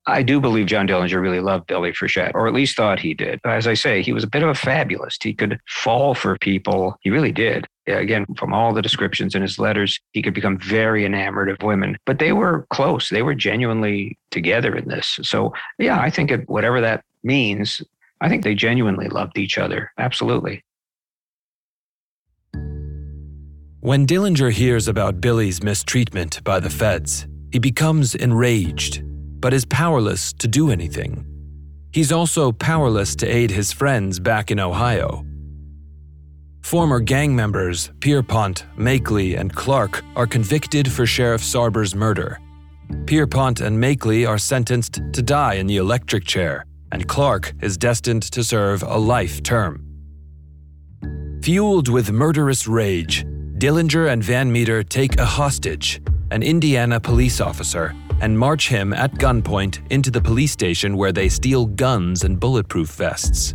I 0.06 0.22
do 0.22 0.40
believe 0.40 0.66
John 0.66 0.88
Dillinger 0.88 1.22
really 1.22 1.40
loved 1.40 1.68
Billy 1.68 1.92
Frechette, 1.92 2.32
or 2.34 2.48
at 2.48 2.54
least 2.54 2.76
thought 2.76 2.98
he 2.98 3.14
did. 3.14 3.40
As 3.44 3.66
I 3.68 3.74
say, 3.74 4.02
he 4.02 4.12
was 4.12 4.24
a 4.24 4.28
bit 4.28 4.42
of 4.42 4.48
a 4.48 4.54
fabulist. 4.54 5.22
He 5.22 5.32
could 5.32 5.60
fall 5.68 6.14
for 6.14 6.36
people. 6.38 6.96
He 7.02 7.10
really 7.10 7.32
did. 7.32 7.66
Uh, 7.88 7.96
again, 7.96 8.24
from 8.36 8.52
all 8.52 8.72
the 8.72 8.82
descriptions 8.82 9.34
in 9.34 9.42
his 9.42 9.58
letters, 9.58 9.98
he 10.12 10.22
could 10.22 10.34
become 10.34 10.58
very 10.58 11.04
enamored 11.04 11.48
of 11.48 11.56
women, 11.62 11.96
but 12.06 12.18
they 12.18 12.32
were 12.32 12.66
close. 12.70 13.08
They 13.08 13.22
were 13.22 13.34
genuinely 13.34 14.16
together 14.30 14.76
in 14.76 14.88
this. 14.88 15.18
So, 15.22 15.52
yeah, 15.78 16.00
I 16.00 16.10
think 16.10 16.30
it, 16.30 16.48
whatever 16.48 16.80
that 16.80 17.04
means, 17.24 17.82
I 18.20 18.28
think 18.28 18.44
they 18.44 18.54
genuinely 18.54 19.08
loved 19.08 19.36
each 19.36 19.58
other. 19.58 19.90
Absolutely. 19.98 20.62
When 23.80 24.06
Dillinger 24.06 24.52
hears 24.52 24.86
about 24.86 25.20
Billy's 25.20 25.60
mistreatment 25.60 26.44
by 26.44 26.60
the 26.60 26.70
feds, 26.70 27.26
he 27.50 27.58
becomes 27.58 28.14
enraged, 28.14 29.02
but 29.40 29.52
is 29.52 29.64
powerless 29.64 30.32
to 30.34 30.46
do 30.46 30.70
anything. 30.70 31.26
He's 31.92 32.12
also 32.12 32.52
powerless 32.52 33.16
to 33.16 33.26
aid 33.26 33.50
his 33.50 33.72
friends 33.72 34.20
back 34.20 34.52
in 34.52 34.60
Ohio. 34.60 35.26
Former 36.62 37.00
gang 37.00 37.36
members 37.36 37.90
Pierpont, 38.00 38.64
Makley, 38.78 39.38
and 39.38 39.54
Clark 39.54 40.02
are 40.16 40.26
convicted 40.26 40.90
for 40.90 41.04
Sheriff 41.04 41.42
Sarber's 41.42 41.94
murder. 41.94 42.38
Pierpont 43.06 43.60
and 43.60 43.78
Makley 43.78 44.26
are 44.26 44.38
sentenced 44.38 45.00
to 45.12 45.22
die 45.22 45.54
in 45.54 45.66
the 45.66 45.76
electric 45.76 46.24
chair, 46.24 46.64
and 46.92 47.06
Clark 47.08 47.52
is 47.60 47.76
destined 47.76 48.22
to 48.22 48.44
serve 48.44 48.82
a 48.82 48.96
life 48.96 49.42
term. 49.42 49.84
Fueled 51.42 51.88
with 51.88 52.12
murderous 52.12 52.66
rage, 52.66 53.24
Dillinger 53.58 54.12
and 54.12 54.22
Van 54.22 54.50
Meter 54.50 54.82
take 54.82 55.18
a 55.18 55.26
hostage, 55.26 56.00
an 56.30 56.42
Indiana 56.42 57.00
police 57.00 57.40
officer, 57.40 57.94
and 58.20 58.38
march 58.38 58.68
him 58.68 58.92
at 58.92 59.12
gunpoint 59.14 59.80
into 59.90 60.10
the 60.10 60.20
police 60.20 60.52
station 60.52 60.96
where 60.96 61.12
they 61.12 61.28
steal 61.28 61.66
guns 61.66 62.22
and 62.22 62.38
bulletproof 62.38 62.88
vests 62.90 63.54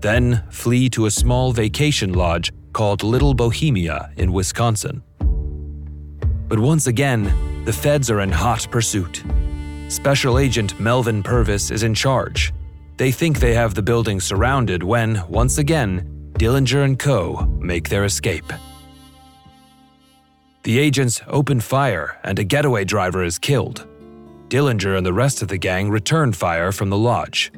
then 0.00 0.42
flee 0.50 0.88
to 0.90 1.06
a 1.06 1.10
small 1.10 1.52
vacation 1.52 2.12
lodge 2.12 2.52
called 2.72 3.02
Little 3.02 3.34
Bohemia 3.34 4.12
in 4.16 4.32
Wisconsin. 4.32 5.02
But 6.48 6.58
once 6.58 6.86
again, 6.86 7.64
the 7.64 7.72
feds 7.72 8.10
are 8.10 8.20
in 8.20 8.30
hot 8.30 8.66
pursuit. 8.70 9.22
Special 9.88 10.38
Agent 10.38 10.78
Melvin 10.80 11.22
Purvis 11.22 11.70
is 11.70 11.82
in 11.82 11.94
charge. 11.94 12.52
They 12.96 13.12
think 13.12 13.38
they 13.38 13.54
have 13.54 13.74
the 13.74 13.82
building 13.82 14.20
surrounded 14.20 14.82
when, 14.82 15.22
once 15.28 15.58
again, 15.58 16.32
Dillinger 16.34 16.84
and 16.84 16.98
Co. 16.98 17.46
make 17.58 17.88
their 17.88 18.04
escape. 18.04 18.52
The 20.62 20.78
agents 20.78 21.20
open 21.26 21.60
fire 21.60 22.18
and 22.22 22.38
a 22.38 22.44
getaway 22.44 22.84
driver 22.84 23.24
is 23.24 23.38
killed. 23.38 23.86
Dillinger 24.48 24.96
and 24.96 25.06
the 25.06 25.12
rest 25.12 25.42
of 25.42 25.48
the 25.48 25.58
gang 25.58 25.90
return 25.90 26.32
fire 26.32 26.72
from 26.72 26.90
the 26.90 26.98
lodge. 26.98 27.52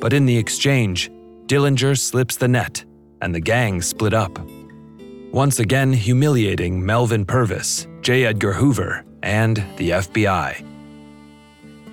But 0.00 0.12
in 0.12 0.26
the 0.26 0.36
exchange, 0.36 1.10
Dillinger 1.46 1.98
slips 1.98 2.36
the 2.36 2.48
net, 2.48 2.84
and 3.20 3.34
the 3.34 3.40
gang 3.40 3.82
split 3.82 4.14
up. 4.14 4.38
Once 5.30 5.58
again 5.58 5.92
humiliating 5.92 6.84
Melvin 6.84 7.26
Purvis, 7.26 7.86
J. 8.00 8.24
Edgar 8.24 8.54
Hoover, 8.54 9.04
and 9.22 9.56
the 9.76 9.90
FBI. 9.90 10.64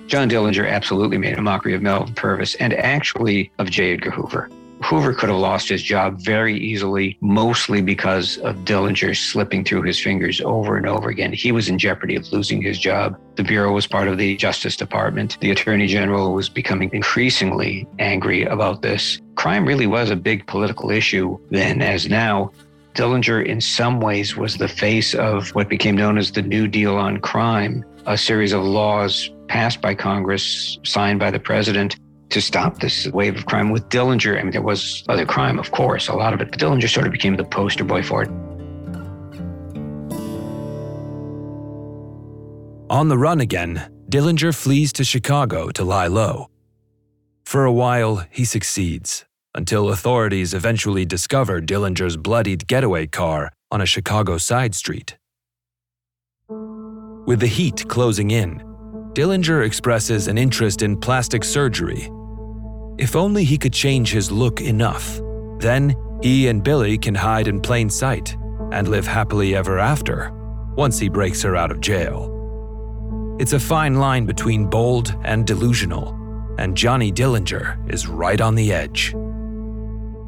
John 0.06 0.30
Dillinger 0.30 0.68
absolutely 0.68 1.18
made 1.18 1.38
a 1.38 1.42
mockery 1.42 1.74
of 1.74 1.82
Melvin 1.82 2.14
Purvis 2.14 2.54
and 2.56 2.72
actually 2.74 3.52
of 3.58 3.70
J. 3.70 3.92
Edgar 3.92 4.10
Hoover. 4.10 4.48
Hoover 4.84 5.14
could 5.14 5.28
have 5.28 5.38
lost 5.38 5.68
his 5.68 5.82
job 5.82 6.20
very 6.20 6.58
easily, 6.58 7.16
mostly 7.20 7.80
because 7.80 8.38
of 8.38 8.56
Dillinger 8.64 9.16
slipping 9.16 9.64
through 9.64 9.82
his 9.82 10.00
fingers 10.00 10.40
over 10.40 10.76
and 10.76 10.86
over 10.86 11.08
again. 11.08 11.32
He 11.32 11.52
was 11.52 11.68
in 11.68 11.78
jeopardy 11.78 12.16
of 12.16 12.30
losing 12.32 12.60
his 12.60 12.78
job. 12.78 13.18
The 13.36 13.44
Bureau 13.44 13.72
was 13.72 13.86
part 13.86 14.08
of 14.08 14.18
the 14.18 14.36
Justice 14.36 14.76
Department. 14.76 15.38
The 15.40 15.50
Attorney 15.50 15.86
General 15.86 16.34
was 16.34 16.48
becoming 16.48 16.90
increasingly 16.92 17.86
angry 17.98 18.44
about 18.44 18.82
this. 18.82 19.20
Crime 19.36 19.66
really 19.66 19.86
was 19.86 20.10
a 20.10 20.16
big 20.16 20.46
political 20.46 20.90
issue 20.90 21.38
then, 21.50 21.80
as 21.80 22.08
now. 22.08 22.50
Dillinger, 22.94 23.44
in 23.46 23.60
some 23.60 24.00
ways, 24.00 24.36
was 24.36 24.58
the 24.58 24.68
face 24.68 25.14
of 25.14 25.48
what 25.54 25.68
became 25.68 25.96
known 25.96 26.18
as 26.18 26.32
the 26.32 26.42
New 26.42 26.68
Deal 26.68 26.96
on 26.96 27.18
Crime, 27.18 27.84
a 28.06 28.18
series 28.18 28.52
of 28.52 28.62
laws 28.62 29.30
passed 29.48 29.80
by 29.80 29.94
Congress, 29.94 30.78
signed 30.84 31.18
by 31.18 31.30
the 31.30 31.38
president, 31.38 31.96
to 32.32 32.40
stop 32.40 32.80
this 32.80 33.06
wave 33.08 33.36
of 33.36 33.46
crime 33.46 33.70
with 33.70 33.88
Dillinger. 33.88 34.38
I 34.38 34.42
mean, 34.42 34.52
there 34.52 34.62
was 34.62 35.04
other 35.08 35.26
crime, 35.26 35.58
of 35.58 35.70
course, 35.70 36.08
a 36.08 36.14
lot 36.14 36.32
of 36.32 36.40
it, 36.40 36.50
but 36.50 36.58
Dillinger 36.58 36.88
sort 36.88 37.06
of 37.06 37.12
became 37.12 37.36
the 37.36 37.44
poster 37.44 37.84
boy 37.84 38.02
for 38.02 38.22
it. 38.22 38.30
On 42.90 43.08
the 43.08 43.18
run 43.18 43.40
again, 43.40 43.90
Dillinger 44.08 44.54
flees 44.54 44.92
to 44.94 45.04
Chicago 45.04 45.70
to 45.70 45.84
lie 45.84 46.06
low. 46.06 46.48
For 47.44 47.64
a 47.64 47.72
while, 47.72 48.24
he 48.30 48.44
succeeds, 48.44 49.24
until 49.54 49.90
authorities 49.90 50.54
eventually 50.54 51.04
discover 51.04 51.60
Dillinger's 51.60 52.16
bloodied 52.16 52.66
getaway 52.66 53.06
car 53.06 53.52
on 53.70 53.80
a 53.80 53.86
Chicago 53.86 54.38
side 54.38 54.74
street. 54.74 55.16
With 57.26 57.40
the 57.40 57.46
heat 57.46 57.86
closing 57.88 58.30
in, 58.30 58.62
Dillinger 59.12 59.64
expresses 59.64 60.28
an 60.28 60.38
interest 60.38 60.82
in 60.82 60.98
plastic 60.98 61.44
surgery 61.44 62.10
if 62.98 63.16
only 63.16 63.44
he 63.44 63.58
could 63.58 63.72
change 63.72 64.12
his 64.12 64.30
look 64.30 64.60
enough, 64.60 65.20
then 65.58 65.96
he 66.22 66.48
and 66.48 66.62
Billy 66.62 66.98
can 66.98 67.14
hide 67.14 67.48
in 67.48 67.60
plain 67.60 67.90
sight 67.90 68.36
and 68.72 68.88
live 68.88 69.06
happily 69.06 69.54
ever 69.54 69.78
after 69.78 70.30
once 70.76 70.98
he 70.98 71.08
breaks 71.08 71.42
her 71.42 71.56
out 71.56 71.70
of 71.70 71.80
jail. 71.80 72.28
It's 73.38 73.52
a 73.52 73.60
fine 73.60 73.96
line 73.96 74.24
between 74.24 74.66
bold 74.66 75.14
and 75.24 75.46
delusional, 75.46 76.16
and 76.58 76.76
Johnny 76.76 77.10
Dillinger 77.10 77.92
is 77.92 78.06
right 78.06 78.40
on 78.40 78.54
the 78.54 78.72
edge. 78.72 79.14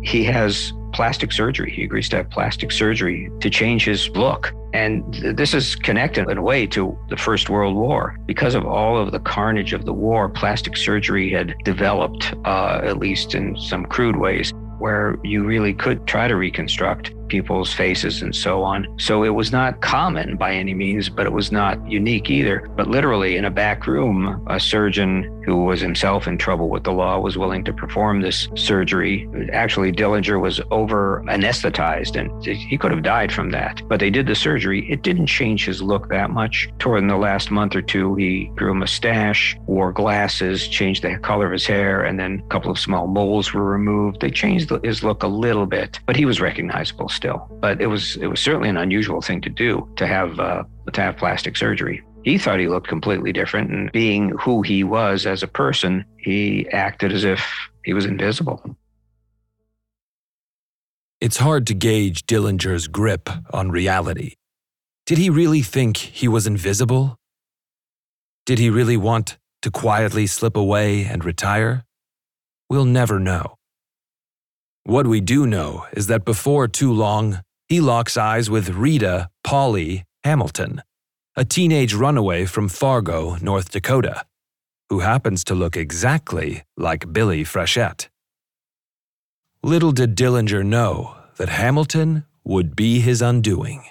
He 0.03 0.25
has 0.25 0.73
plastic 0.95 1.33
surgery. 1.33 1.71
He 1.71 1.85
agrees 1.85 2.09
to 2.11 2.17
have 2.17 2.31
plastic 2.31 2.73
surgery 2.73 3.29
to 3.41 3.51
change 3.51 3.85
his 3.85 4.09
look. 4.11 4.53
And 4.73 5.15
this 5.37 5.53
is 5.53 5.77
connected 5.77 6.29
in 6.31 6.39
a 6.39 6.43
way 6.43 6.67
to 6.69 6.97
the 7.09 7.17
First 7.17 7.51
World 7.51 7.77
War. 7.77 8.17
Because 8.27 8.55
of 8.55 8.65
all 8.65 8.97
of 8.97 9.13
the 9.13 9.21
carnage 9.21 9.73
of 9.73 9.85
the 9.85 9.93
war, 9.93 10.29
plastic 10.29 10.77
surgery 10.77 11.31
had 11.31 11.55
developed, 11.65 12.35
uh, 12.45 12.81
at 12.83 12.99
least 12.99 13.35
in 13.35 13.57
some 13.57 13.85
crude 13.85 14.17
ways, 14.17 14.53
where 14.79 15.17
you 15.23 15.45
really 15.45 15.75
could 15.75 16.07
try 16.07 16.29
to 16.29 16.37
reconstruct 16.37 17.13
people's 17.35 17.73
faces 17.73 18.23
and 18.23 18.33
so 18.33 18.63
on. 18.63 18.87
So 18.97 19.25
it 19.25 19.35
was 19.41 19.51
not 19.51 19.81
common 19.81 20.37
by 20.37 20.55
any 20.55 20.73
means, 20.73 21.09
but 21.09 21.27
it 21.27 21.33
was 21.33 21.51
not 21.51 21.75
unique 21.91 22.31
either. 22.31 22.69
But 22.77 22.87
literally, 22.87 23.37
in 23.37 23.45
a 23.45 23.51
back 23.51 23.89
room, 23.89 24.47
a 24.49 24.61
surgeon 24.61 25.35
who 25.45 25.65
was 25.65 25.81
himself 25.81 26.27
in 26.27 26.39
trouble 26.39 26.69
with 26.69 26.85
the 26.85 26.93
law 26.93 27.19
was 27.19 27.37
willing 27.37 27.65
to 27.65 27.73
perform 27.73 28.21
this 28.21 28.49
surgery. 28.55 29.29
Actually, 29.53 29.93
Dillinger 29.93 30.41
was 30.41 30.61
over 30.71 31.23
anesthetized 31.27 32.15
and 32.17 32.29
he 32.47 32.79
could 32.79 32.93
have 32.93 33.03
died 33.03 33.33
from 33.33 33.51
that. 33.51 33.83
But 33.89 34.01
they 34.01 34.11
did 34.11 34.27
the 34.27 34.35
surgery. 34.35 34.91
It 34.91 35.03
didn't 35.03 35.27
change 35.27 35.67
his 35.67 35.83
look 35.83 36.09
that 36.09 36.31
much. 36.31 36.69
Toward 36.79 37.09
the 37.09 37.17
last 37.17 37.51
month 37.51 37.75
or 37.75 37.83
two, 37.83 38.15
he 38.15 38.51
grew 38.55 38.71
a 38.71 38.75
mustache, 38.75 39.57
wore 39.67 39.93
glasses, 39.93 40.69
changed 40.69 41.03
the 41.03 41.19
color 41.19 41.47
of 41.47 41.53
his 41.53 41.67
hair, 41.67 42.05
and 42.05 42.19
then 42.19 42.43
a 42.45 42.49
couple 42.49 42.71
of 42.71 42.79
small 42.79 43.07
moles 43.07 43.53
were 43.53 43.65
removed. 43.65 44.21
They 44.21 44.31
changed 44.31 44.71
his 44.83 45.03
look 45.03 45.25
a 45.25 45.29
little 45.29 45.67
bit, 45.67 45.99
but 46.07 46.17
he 46.17 46.25
was 46.25 46.41
recognizable 46.41 47.09
still. 47.09 47.24
But 47.61 47.81
it 47.81 47.87
was 47.87 48.17
it 48.17 48.27
was 48.27 48.41
certainly 48.41 48.69
an 48.69 48.77
unusual 48.77 49.21
thing 49.21 49.41
to 49.43 49.51
do 49.51 49.89
to 49.97 50.07
have 50.07 50.39
uh, 50.39 50.65
to 50.93 51.01
have 51.01 51.17
plastic 51.17 51.57
surgery. 51.57 52.03
He 52.23 52.39
thought 52.39 52.59
he 52.59 52.69
looked 52.69 52.89
completely 52.89 53.33
different, 53.33 53.71
and 53.71 53.93
being 53.93 54.31
who 54.41 54.63
he 54.63 54.83
was 54.85 55.27
as 55.27 55.43
a 55.43 55.49
person, 55.49 56.05
he 56.17 56.67
acted 56.71 57.13
as 57.13 57.25
if 57.25 57.45
he 57.85 57.93
was 57.93 58.07
invisible. 58.07 58.77
It's 61.21 61.37
hard 61.39 61.67
to 61.69 61.75
gauge 61.75 62.27
Dillinger's 62.27 62.87
grip 62.87 63.31
on 63.53 63.71
reality. 63.71 64.35
Did 65.07 65.19
he 65.19 65.31
really 65.31 65.63
think 65.63 65.97
he 65.97 66.29
was 66.29 66.47
invisible? 66.47 67.17
Did 68.47 68.59
he 68.59 68.71
really 68.71 68.97
want 68.97 69.39
to 69.63 69.71
quietly 69.71 70.27
slip 70.27 70.57
away 70.57 71.05
and 71.05 71.25
retire? 71.25 71.85
We'll 72.71 72.85
never 72.85 73.19
know. 73.19 73.57
What 74.87 75.07
we 75.07 75.23
do 75.23 75.47
know 75.47 75.87
is 75.95 76.09
that 76.09 76.27
before 76.27 76.69
too 76.69 76.93
long, 76.93 77.41
he 77.69 77.81
locks 77.81 78.19
eyes 78.19 78.51
with 78.51 78.69
Rita 78.69 79.31
Polly 79.43 80.05
Hamilton, 80.25 80.83
a 81.35 81.43
teenage 81.43 81.95
runaway 81.95 82.45
from 82.45 82.69
Fargo, 82.69 83.37
North 83.41 83.71
Dakota, 83.71 84.27
who 84.91 84.99
happens 85.01 85.43
to 85.45 85.55
look 85.55 85.75
exactly 85.75 86.65
like 86.77 87.15
Billy 87.15 87.45
Frechette. 87.45 88.09
Little 89.63 89.93
did 89.93 90.15
Dillinger 90.15 90.63
know 90.63 91.17
that 91.37 91.49
Hamilton 91.49 92.27
would 92.45 92.77
be 92.77 93.01
his 93.01 93.23
undoing. 93.23 93.85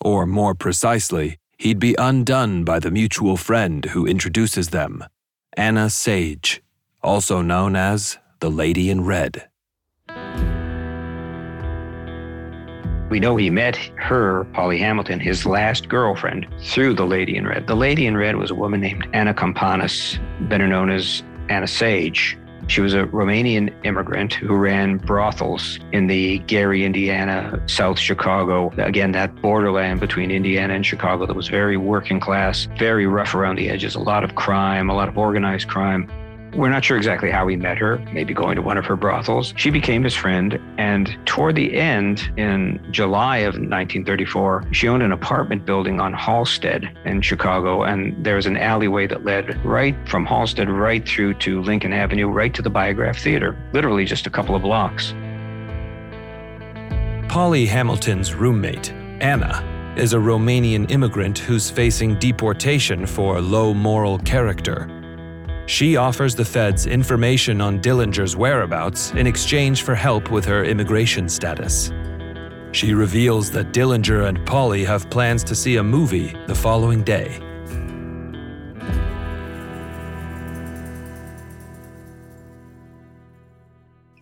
Or 0.00 0.26
more 0.26 0.54
precisely, 0.54 1.38
he'd 1.58 1.80
be 1.80 1.96
undone 1.98 2.62
by 2.62 2.78
the 2.78 2.92
mutual 2.92 3.36
friend 3.36 3.86
who 3.86 4.06
introduces 4.06 4.68
them, 4.68 5.04
Anna 5.56 5.90
Sage, 5.90 6.62
also 7.02 7.42
known 7.42 7.74
as 7.74 8.18
the 8.38 8.50
Lady 8.50 8.90
in 8.90 9.04
Red. 9.04 9.49
We 13.10 13.18
know 13.18 13.36
he 13.36 13.50
met 13.50 13.76
her, 13.96 14.44
Polly 14.52 14.78
Hamilton, 14.78 15.18
his 15.18 15.44
last 15.44 15.88
girlfriend, 15.88 16.46
through 16.60 16.94
the 16.94 17.04
Lady 17.04 17.36
in 17.36 17.44
Red. 17.44 17.66
The 17.66 17.74
Lady 17.74 18.06
in 18.06 18.16
Red 18.16 18.36
was 18.36 18.52
a 18.52 18.54
woman 18.54 18.80
named 18.80 19.08
Anna 19.12 19.34
Cumpanas. 19.34 20.16
better 20.48 20.68
known 20.68 20.90
as 20.90 21.24
Anna 21.48 21.66
Sage. 21.66 22.38
She 22.68 22.80
was 22.80 22.94
a 22.94 23.06
Romanian 23.06 23.74
immigrant 23.84 24.34
who 24.34 24.54
ran 24.54 24.98
brothels 24.98 25.80
in 25.90 26.06
the 26.06 26.38
Gary, 26.40 26.84
Indiana, 26.84 27.60
South 27.66 27.98
Chicago. 27.98 28.72
Again, 28.76 29.10
that 29.10 29.34
borderland 29.42 29.98
between 29.98 30.30
Indiana 30.30 30.74
and 30.74 30.86
Chicago 30.86 31.26
that 31.26 31.34
was 31.34 31.48
very 31.48 31.76
working 31.76 32.20
class, 32.20 32.68
very 32.78 33.08
rough 33.08 33.34
around 33.34 33.56
the 33.56 33.70
edges, 33.70 33.96
a 33.96 34.00
lot 34.00 34.22
of 34.22 34.36
crime, 34.36 34.88
a 34.88 34.94
lot 34.94 35.08
of 35.08 35.18
organized 35.18 35.66
crime. 35.66 36.08
We're 36.54 36.68
not 36.68 36.84
sure 36.84 36.96
exactly 36.96 37.30
how 37.30 37.46
he 37.46 37.54
met 37.56 37.78
her, 37.78 37.98
maybe 38.12 38.34
going 38.34 38.56
to 38.56 38.62
one 38.62 38.76
of 38.76 38.84
her 38.86 38.96
brothels. 38.96 39.54
She 39.56 39.70
became 39.70 40.02
his 40.02 40.16
friend, 40.16 40.60
and 40.78 41.16
toward 41.24 41.54
the 41.54 41.76
end, 41.76 42.32
in 42.36 42.84
July 42.90 43.38
of 43.38 43.54
1934, 43.54 44.66
she 44.72 44.88
owned 44.88 45.04
an 45.04 45.12
apartment 45.12 45.64
building 45.64 46.00
on 46.00 46.12
Halsted 46.12 46.92
in 47.06 47.22
Chicago, 47.22 47.84
and 47.84 48.24
there 48.24 48.34
was 48.34 48.46
an 48.46 48.56
alleyway 48.56 49.06
that 49.06 49.24
led 49.24 49.64
right 49.64 49.96
from 50.08 50.26
Halsted 50.26 50.68
right 50.68 51.08
through 51.08 51.34
to 51.34 51.62
Lincoln 51.62 51.92
Avenue, 51.92 52.26
right 52.26 52.52
to 52.54 52.62
the 52.62 52.70
Biograph 52.70 53.18
Theater, 53.18 53.56
literally 53.72 54.04
just 54.04 54.26
a 54.26 54.30
couple 54.30 54.56
of 54.56 54.62
blocks. 54.62 55.14
Polly 57.28 57.64
Hamilton's 57.64 58.34
roommate, 58.34 58.90
Anna, 59.20 59.94
is 59.96 60.14
a 60.14 60.18
Romanian 60.18 60.90
immigrant 60.90 61.38
who's 61.38 61.70
facing 61.70 62.18
deportation 62.18 63.06
for 63.06 63.40
low 63.40 63.72
moral 63.72 64.18
character. 64.18 64.99
She 65.70 65.96
offers 65.96 66.34
the 66.34 66.44
feds 66.44 66.88
information 66.88 67.60
on 67.60 67.78
Dillinger's 67.78 68.34
whereabouts 68.34 69.12
in 69.12 69.28
exchange 69.28 69.84
for 69.84 69.94
help 69.94 70.28
with 70.28 70.44
her 70.44 70.64
immigration 70.64 71.28
status. 71.28 71.92
She 72.72 72.92
reveals 72.92 73.52
that 73.52 73.72
Dillinger 73.72 74.26
and 74.26 74.44
Polly 74.44 74.82
have 74.82 75.08
plans 75.10 75.44
to 75.44 75.54
see 75.54 75.76
a 75.76 75.82
movie 75.84 76.34
the 76.48 76.56
following 76.56 77.04
day. 77.04 77.38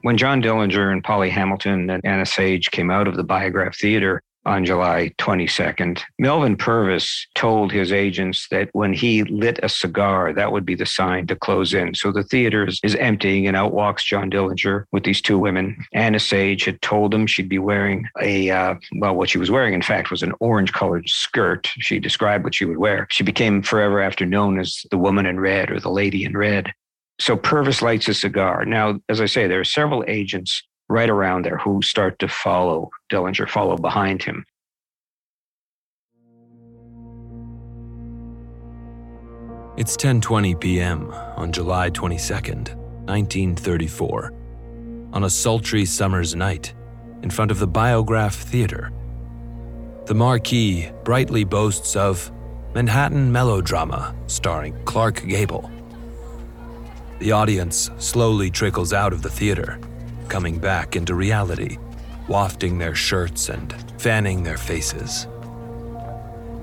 When 0.02 0.18
John 0.18 0.42
Dillinger 0.42 0.92
and 0.92 1.02
Polly 1.02 1.30
Hamilton 1.30 1.88
and 1.88 2.04
Anna 2.04 2.26
Sage 2.26 2.70
came 2.70 2.90
out 2.90 3.08
of 3.08 3.16
the 3.16 3.24
Biograph 3.24 3.74
Theater, 3.74 4.22
on 4.48 4.64
July 4.64 5.12
22nd. 5.18 6.00
Melvin 6.18 6.56
Purvis 6.56 7.26
told 7.34 7.70
his 7.70 7.92
agents 7.92 8.46
that 8.50 8.70
when 8.72 8.92
he 8.94 9.22
lit 9.24 9.60
a 9.62 9.68
cigar, 9.68 10.32
that 10.32 10.50
would 10.50 10.64
be 10.64 10.74
the 10.74 10.86
sign 10.86 11.26
to 11.26 11.36
close 11.36 11.74
in. 11.74 11.94
So 11.94 12.10
the 12.10 12.22
theater 12.22 12.66
is 12.82 12.94
emptying, 12.94 13.46
and 13.46 13.56
out 13.56 13.74
walks 13.74 14.04
John 14.04 14.30
Dillinger 14.30 14.84
with 14.90 15.04
these 15.04 15.20
two 15.20 15.38
women. 15.38 15.76
Anna 15.92 16.18
Sage 16.18 16.64
had 16.64 16.80
told 16.80 17.12
him 17.12 17.26
she'd 17.26 17.48
be 17.48 17.58
wearing 17.58 18.08
a, 18.20 18.50
uh, 18.50 18.74
well, 18.96 19.14
what 19.14 19.28
she 19.28 19.38
was 19.38 19.50
wearing, 19.50 19.74
in 19.74 19.82
fact, 19.82 20.10
was 20.10 20.22
an 20.22 20.32
orange 20.40 20.72
colored 20.72 21.08
skirt. 21.08 21.66
She 21.78 21.98
described 21.98 22.44
what 22.44 22.54
she 22.54 22.64
would 22.64 22.78
wear. 22.78 23.06
She 23.10 23.22
became 23.22 23.62
forever 23.62 24.00
after 24.00 24.24
known 24.24 24.58
as 24.58 24.84
the 24.90 24.98
woman 24.98 25.26
in 25.26 25.38
red 25.38 25.70
or 25.70 25.78
the 25.78 25.90
lady 25.90 26.24
in 26.24 26.36
red. 26.36 26.72
So 27.20 27.36
Purvis 27.36 27.82
lights 27.82 28.08
a 28.08 28.14
cigar. 28.14 28.64
Now, 28.64 29.00
as 29.08 29.20
I 29.20 29.26
say, 29.26 29.46
there 29.46 29.60
are 29.60 29.64
several 29.64 30.04
agents 30.06 30.62
right 30.88 31.10
around 31.10 31.44
there 31.44 31.58
who 31.58 31.82
start 31.82 32.18
to 32.18 32.28
follow 32.28 32.90
Dillinger, 33.10 33.48
follow 33.48 33.76
behind 33.76 34.22
him. 34.22 34.44
It's 39.76 39.96
10:20 39.96 40.58
p.m. 40.58 41.10
on 41.36 41.52
July 41.52 41.90
22nd, 41.90 42.74
1934. 43.06 44.32
On 45.12 45.24
a 45.24 45.30
sultry 45.30 45.84
summer's 45.84 46.34
night, 46.34 46.74
in 47.22 47.30
front 47.30 47.50
of 47.50 47.58
the 47.58 47.66
Biograph 47.66 48.34
Theater. 48.34 48.90
The 50.06 50.14
marquee 50.14 50.90
brightly 51.04 51.44
boasts 51.44 51.94
of 51.96 52.30
Manhattan 52.74 53.30
melodrama 53.30 54.14
starring 54.26 54.76
Clark 54.84 55.26
Gable. 55.26 55.70
The 57.18 57.32
audience 57.32 57.90
slowly 57.98 58.50
trickles 58.50 58.92
out 58.92 59.12
of 59.12 59.22
the 59.22 59.30
theater 59.30 59.78
coming 60.28 60.58
back 60.58 60.96
into 60.96 61.14
reality, 61.14 61.78
wafting 62.28 62.78
their 62.78 62.94
shirts 62.94 63.48
and 63.48 63.74
fanning 64.00 64.42
their 64.42 64.58
faces. 64.58 65.26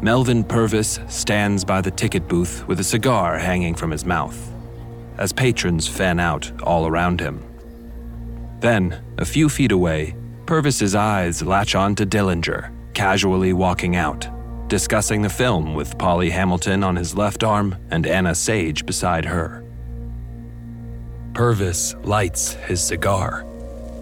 Melvin 0.02 0.44
Purvis 0.44 1.00
stands 1.08 1.66
by 1.66 1.82
the 1.82 1.92
ticket 1.92 2.28
booth 2.28 2.68
with 2.68 2.80
a 2.80 2.84
cigar 2.84 3.38
hanging 3.38 3.74
from 3.74 3.92
his 3.92 4.06
mouth, 4.06 4.54
as 5.18 5.34
patrons 5.34 5.88
fan 5.88 6.20
out 6.20 6.52
all 6.62 6.86
around 6.86 7.20
him. 7.20 7.44
Then, 8.60 9.02
a 9.18 9.26
few 9.26 9.50
feet 9.50 9.72
away, 9.72 10.16
Purvis's 10.46 10.96
eyes 10.96 11.42
latch 11.42 11.76
on 11.76 11.96
to 11.96 12.06
Dillinger, 12.06 12.72
casually 12.94 13.54
walking 13.54 13.96
out, 13.96 14.28
discussing 14.68 15.22
the 15.22 15.30
film 15.30 15.74
with 15.74 15.98
Polly 15.98 16.30
Hamilton 16.30 16.84
on 16.84 16.96
his 16.96 17.16
left 17.16 17.44
arm 17.44 17.76
and 17.90 18.06
Anna 18.06 18.36
Sage 18.36 18.86
beside 18.86 19.26
her. 19.26 19.64
Purvis 21.34 21.96
lights 22.04 22.54
his 22.54 22.82
cigar 22.82 23.46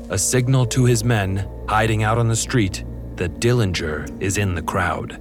a 0.09 0.17
signal 0.17 0.65
to 0.67 0.85
his 0.85 1.03
men 1.03 1.47
hiding 1.67 2.03
out 2.03 2.17
on 2.17 2.27
the 2.27 2.35
street 2.35 2.83
that 3.15 3.39
Dillinger 3.39 4.21
is 4.21 4.37
in 4.37 4.55
the 4.55 4.61
crowd. 4.61 5.19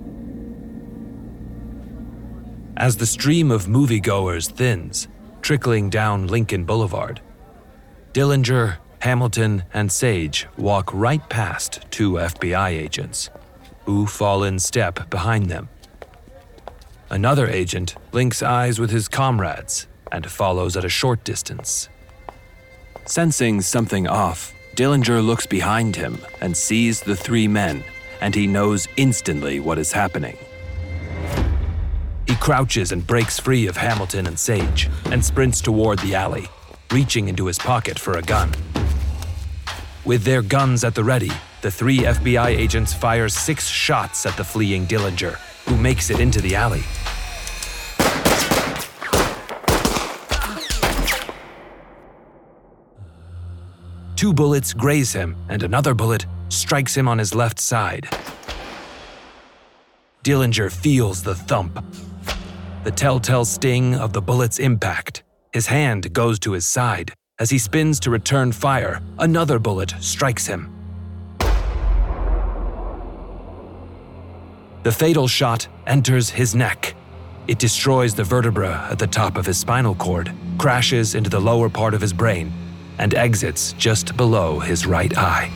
As 2.76 2.96
the 2.96 3.06
stream 3.06 3.50
of 3.50 3.66
moviegoers 3.66 4.50
thins, 4.50 5.08
trickling 5.40 5.90
down 5.90 6.26
Lincoln 6.26 6.64
Boulevard, 6.64 7.20
Dillinger, 8.12 8.76
Hamilton, 9.00 9.64
and 9.72 9.90
Sage 9.90 10.46
walk 10.56 10.90
right 10.92 11.26
past 11.28 11.84
two 11.90 12.12
FBI 12.12 12.70
agents, 12.70 13.30
who 13.84 14.06
fall 14.06 14.44
in 14.44 14.58
step 14.58 15.10
behind 15.10 15.50
them. 15.50 15.68
Another 17.10 17.46
agent 17.46 17.94
links 18.12 18.42
eyes 18.42 18.78
with 18.78 18.90
his 18.90 19.08
comrades 19.08 19.86
and 20.10 20.30
follows 20.30 20.76
at 20.76 20.84
a 20.84 20.88
short 20.88 21.24
distance. 21.24 21.88
Sensing 23.04 23.60
something 23.60 24.06
off, 24.06 24.54
Dillinger 24.74 25.24
looks 25.24 25.44
behind 25.44 25.96
him 25.96 26.18
and 26.40 26.56
sees 26.56 27.02
the 27.02 27.14
three 27.14 27.46
men, 27.46 27.85
and 28.22 28.35
he 28.35 28.46
knows 28.46 28.88
instantly 28.96 29.61
what 29.61 29.78
is 29.78 29.92
happening. 29.92 30.38
He 32.26 32.35
crouches 32.37 32.90
and 32.92 33.06
breaks 33.06 33.38
free 33.38 33.66
of 33.66 33.76
Hamilton 33.76 34.26
and 34.26 34.38
Sage 34.38 34.88
and 35.06 35.22
sprints 35.22 35.61
toward 35.61 35.98
the 35.98 36.14
alley, 36.14 36.48
reaching 36.90 37.28
into 37.28 37.46
his 37.46 37.58
pocket 37.58 37.98
for 37.98 38.16
a 38.16 38.22
gun. 38.22 38.50
With 40.06 40.24
their 40.24 40.40
guns 40.40 40.85
at 40.85 40.94
the 40.94 41.04
ready, 41.04 41.30
the 41.61 41.70
three 41.70 41.98
FBI 41.98 42.46
agents 42.46 42.94
fire 42.94 43.28
six 43.28 43.68
shots 43.68 44.24
at 44.24 44.37
the 44.38 44.44
fleeing 44.44 44.87
Dillinger, 44.87 45.35
who 45.68 45.76
makes 45.76 46.08
it 46.08 46.18
into 46.18 46.40
the 46.40 46.56
alley. 46.56 46.82
Two 54.22 54.32
bullets 54.32 54.72
graze 54.72 55.12
him, 55.12 55.35
and 55.48 55.64
another 55.64 55.94
bullet 55.94 56.26
strikes 56.48 56.96
him 56.96 57.08
on 57.08 57.18
his 57.18 57.35
left 57.35 57.58
side. 57.58 58.06
Dillinger 60.22 60.70
feels 60.70 61.24
the 61.24 61.35
thump, 61.35 61.85
the 62.85 62.92
telltale 62.92 63.44
sting 63.44 63.96
of 63.96 64.12
the 64.12 64.22
bullet's 64.22 64.61
impact. 64.61 65.24
His 65.52 65.66
hand 65.66 66.12
goes 66.12 66.38
to 66.38 66.52
his 66.52 66.64
side. 66.64 67.12
As 67.40 67.50
he 67.50 67.58
spins 67.58 67.98
to 67.98 68.11
return 68.11 68.52
fire, 68.52 69.00
another 69.18 69.58
bullet 69.58 69.92
strikes 69.98 70.46
him. 70.46 70.72
The 74.85 74.92
fatal 74.92 75.26
shot 75.26 75.66
enters 75.88 76.30
his 76.30 76.54
neck. 76.54 76.94
It 77.48 77.58
destroys 77.58 78.14
the 78.14 78.22
vertebra 78.22 78.87
at 78.88 79.00
the 79.00 79.08
top 79.08 79.37
of 79.37 79.46
his 79.46 79.58
spinal 79.58 79.96
cord, 79.96 80.32
crashes 80.58 81.16
into 81.16 81.28
the 81.28 81.40
lower 81.40 81.68
part 81.68 81.92
of 81.92 82.00
his 82.00 82.12
brain, 82.12 82.52
and 82.98 83.14
exits 83.14 83.72
just 83.74 84.16
below 84.16 84.59
his 84.59 84.87
right 84.87 85.16
eye. 85.16 85.50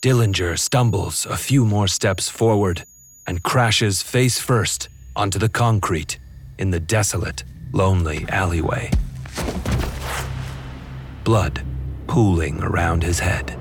Dillinger 0.00 0.56
stumbles 0.56 1.26
a 1.26 1.36
few 1.36 1.64
more 1.64 1.88
steps 1.88 2.28
forward 2.28 2.84
and 3.26 3.42
crashes 3.42 4.00
face 4.00 4.38
first 4.38 4.88
onto 5.16 5.40
the 5.40 5.48
concrete 5.48 6.20
in 6.58 6.70
the 6.70 6.78
desolate, 6.78 7.42
lonely 7.72 8.24
alleyway. 8.28 8.90
Blood 11.24 11.64
pooling 12.06 12.62
around 12.62 13.02
his 13.02 13.18
head. 13.18 13.57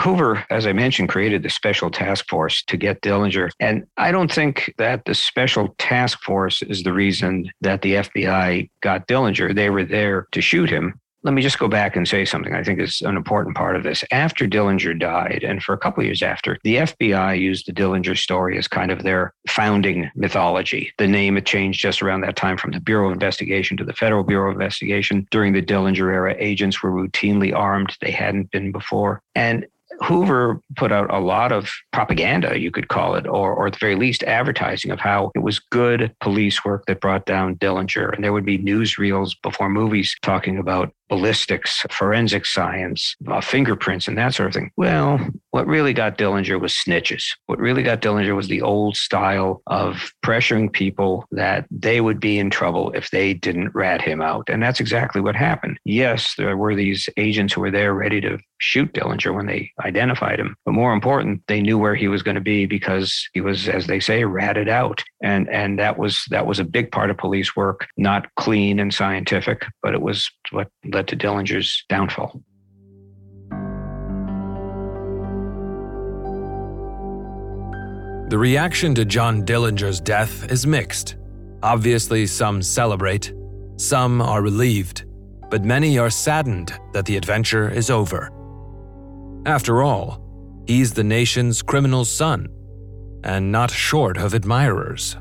Hoover, 0.00 0.44
as 0.50 0.66
I 0.66 0.72
mentioned, 0.72 1.08
created 1.08 1.42
the 1.42 1.50
special 1.50 1.90
task 1.90 2.28
force 2.28 2.62
to 2.64 2.76
get 2.76 3.02
Dillinger. 3.02 3.50
And 3.60 3.86
I 3.96 4.10
don't 4.12 4.32
think 4.32 4.72
that 4.78 5.04
the 5.04 5.14
special 5.14 5.74
task 5.78 6.20
force 6.22 6.62
is 6.62 6.82
the 6.82 6.92
reason 6.92 7.50
that 7.60 7.82
the 7.82 7.94
FBI 7.94 8.70
got 8.82 9.06
Dillinger. 9.08 9.54
They 9.54 9.70
were 9.70 9.84
there 9.84 10.26
to 10.32 10.40
shoot 10.40 10.70
him. 10.70 10.94
let 11.22 11.34
me 11.34 11.42
just 11.42 11.58
go 11.58 11.68
back 11.68 11.96
and 11.96 12.08
say 12.08 12.24
something 12.24 12.54
I 12.54 12.62
think 12.62 12.80
is 12.80 13.02
an 13.02 13.16
important 13.16 13.54
part 13.54 13.76
of 13.76 13.82
this. 13.82 14.02
After 14.10 14.46
Dillinger 14.46 14.98
died, 14.98 15.44
and 15.46 15.62
for 15.62 15.74
a 15.74 15.78
couple 15.78 16.02
years 16.02 16.22
after, 16.22 16.58
the 16.64 16.76
FBI 16.76 17.38
used 17.38 17.66
the 17.66 17.72
Dillinger 17.72 18.16
story 18.16 18.56
as 18.56 18.66
kind 18.66 18.90
of 18.90 19.02
their 19.02 19.34
founding 19.48 20.10
mythology. 20.14 20.92
The 20.96 21.06
name 21.06 21.34
had 21.34 21.44
changed 21.44 21.80
just 21.80 22.00
around 22.00 22.22
that 22.22 22.36
time 22.36 22.56
from 22.56 22.70
the 22.72 22.80
Bureau 22.80 23.08
of 23.08 23.12
Investigation 23.12 23.76
to 23.76 23.84
the 23.84 23.92
Federal 23.92 24.24
Bureau 24.24 24.50
of 24.50 24.56
Investigation. 24.56 25.26
During 25.30 25.52
the 25.52 25.62
Dillinger 25.62 26.10
era, 26.10 26.34
agents 26.38 26.82
were 26.82 26.90
routinely 26.90 27.54
armed. 27.54 27.94
They 28.00 28.12
hadn't 28.12 28.50
been 28.50 28.72
before. 28.72 29.20
And 29.34 29.66
Hoover 30.02 30.60
put 30.76 30.92
out 30.92 31.12
a 31.12 31.18
lot 31.18 31.52
of 31.52 31.70
propaganda, 31.92 32.58
you 32.58 32.70
could 32.70 32.88
call 32.88 33.14
it, 33.14 33.26
or, 33.26 33.52
or 33.52 33.66
at 33.66 33.74
the 33.74 33.78
very 33.78 33.96
least, 33.96 34.22
advertising 34.22 34.90
of 34.90 34.98
how 34.98 35.30
it 35.34 35.40
was 35.40 35.58
good 35.58 36.14
police 36.20 36.64
work 36.64 36.86
that 36.86 37.00
brought 37.00 37.26
down 37.26 37.56
Dillinger. 37.56 38.14
And 38.14 38.24
there 38.24 38.32
would 38.32 38.46
be 38.46 38.58
newsreels 38.58 39.36
before 39.42 39.68
movies 39.68 40.16
talking 40.22 40.58
about 40.58 40.92
ballistics, 41.10 41.84
forensic 41.90 42.46
science, 42.46 43.16
uh, 43.28 43.40
fingerprints, 43.40 44.08
and 44.08 44.16
that 44.16 44.32
sort 44.32 44.48
of 44.48 44.54
thing. 44.54 44.70
Well, 44.76 45.20
what 45.50 45.66
really 45.66 45.92
got 45.92 46.16
Dillinger 46.16 46.58
was 46.60 46.72
snitches. 46.72 47.24
What 47.46 47.58
really 47.58 47.82
got 47.82 48.00
Dillinger 48.00 48.34
was 48.34 48.48
the 48.48 48.62
old 48.62 48.96
style 48.96 49.60
of 49.66 50.12
pressuring 50.24 50.72
people 50.72 51.26
that 51.32 51.66
they 51.70 52.00
would 52.00 52.20
be 52.20 52.38
in 52.38 52.48
trouble 52.48 52.92
if 52.92 53.10
they 53.10 53.34
didn't 53.34 53.74
rat 53.74 54.00
him 54.00 54.22
out. 54.22 54.48
And 54.48 54.62
that's 54.62 54.80
exactly 54.80 55.20
what 55.20 55.36
happened. 55.36 55.78
Yes, 55.84 56.34
there 56.38 56.56
were 56.56 56.74
these 56.74 57.08
agents 57.16 57.52
who 57.52 57.60
were 57.60 57.70
there 57.70 57.92
ready 57.92 58.20
to 58.20 58.38
shoot 58.60 58.92
Dillinger 58.92 59.34
when 59.34 59.46
they 59.46 59.72
identified 59.84 60.38
him. 60.38 60.54
But 60.64 60.72
more 60.72 60.92
important, 60.92 61.42
they 61.48 61.60
knew 61.60 61.78
where 61.78 61.94
he 61.94 62.08
was 62.08 62.22
going 62.22 62.36
to 62.36 62.40
be 62.40 62.66
because 62.66 63.28
he 63.32 63.40
was, 63.40 63.68
as 63.68 63.86
they 63.86 63.98
say, 63.98 64.24
ratted 64.24 64.68
out. 64.68 65.02
And 65.22 65.48
and 65.50 65.78
that 65.78 65.98
was 65.98 66.24
that 66.30 66.46
was 66.46 66.58
a 66.58 66.64
big 66.64 66.92
part 66.92 67.10
of 67.10 67.18
police 67.18 67.56
work, 67.56 67.86
not 67.96 68.28
clean 68.36 68.78
and 68.78 68.94
scientific, 68.94 69.66
but 69.82 69.94
it 69.94 70.00
was 70.00 70.30
what 70.52 70.68
led 70.84 70.99
to 71.08 71.16
Dillinger's 71.16 71.84
downfall. 71.88 72.42
The 78.30 78.38
reaction 78.38 78.94
to 78.94 79.04
John 79.04 79.44
Dillinger's 79.44 80.00
death 80.00 80.50
is 80.52 80.64
mixed. 80.64 81.16
Obviously, 81.64 82.26
some 82.26 82.62
celebrate, 82.62 83.32
some 83.76 84.22
are 84.22 84.40
relieved, 84.40 85.04
but 85.50 85.64
many 85.64 85.98
are 85.98 86.10
saddened 86.10 86.72
that 86.92 87.06
the 87.06 87.16
adventure 87.16 87.68
is 87.68 87.90
over. 87.90 88.30
After 89.46 89.82
all, 89.82 90.22
he's 90.66 90.92
the 90.92 91.02
nation's 91.02 91.60
criminal 91.60 92.04
son, 92.04 92.46
and 93.24 93.50
not 93.50 93.70
short 93.70 94.16
of 94.16 94.32
admirers, 94.32 95.16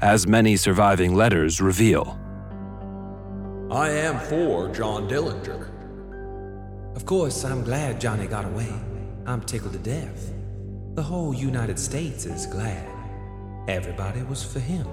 as 0.00 0.26
many 0.26 0.56
surviving 0.56 1.14
letters 1.14 1.60
reveal. 1.60 2.17
I 3.70 3.90
am 3.90 4.18
for 4.18 4.68
John 4.68 5.06
Dillinger. 5.10 5.68
Of 6.96 7.04
course, 7.04 7.44
I'm 7.44 7.62
glad 7.62 8.00
Johnny 8.00 8.26
got 8.26 8.46
away. 8.46 8.72
I'm 9.26 9.42
tickled 9.42 9.74
to 9.74 9.78
death. 9.78 10.32
The 10.94 11.02
whole 11.02 11.34
United 11.34 11.78
States 11.78 12.24
is 12.24 12.46
glad. 12.46 12.88
Everybody 13.68 14.22
was 14.22 14.42
for 14.42 14.58
him. 14.58 14.86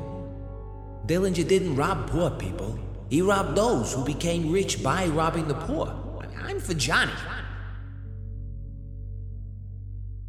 Dillinger 1.05 1.47
didn't 1.47 1.77
rob 1.77 2.09
poor 2.09 2.29
people. 2.31 2.77
He 3.09 3.21
robbed 3.21 3.55
those 3.55 3.93
who 3.93 4.03
became 4.03 4.51
rich 4.51 4.83
by 4.83 5.05
robbing 5.07 5.47
the 5.47 5.53
poor. 5.53 5.95
I'm 6.43 6.59
for 6.59 6.73
Johnny. 6.73 7.13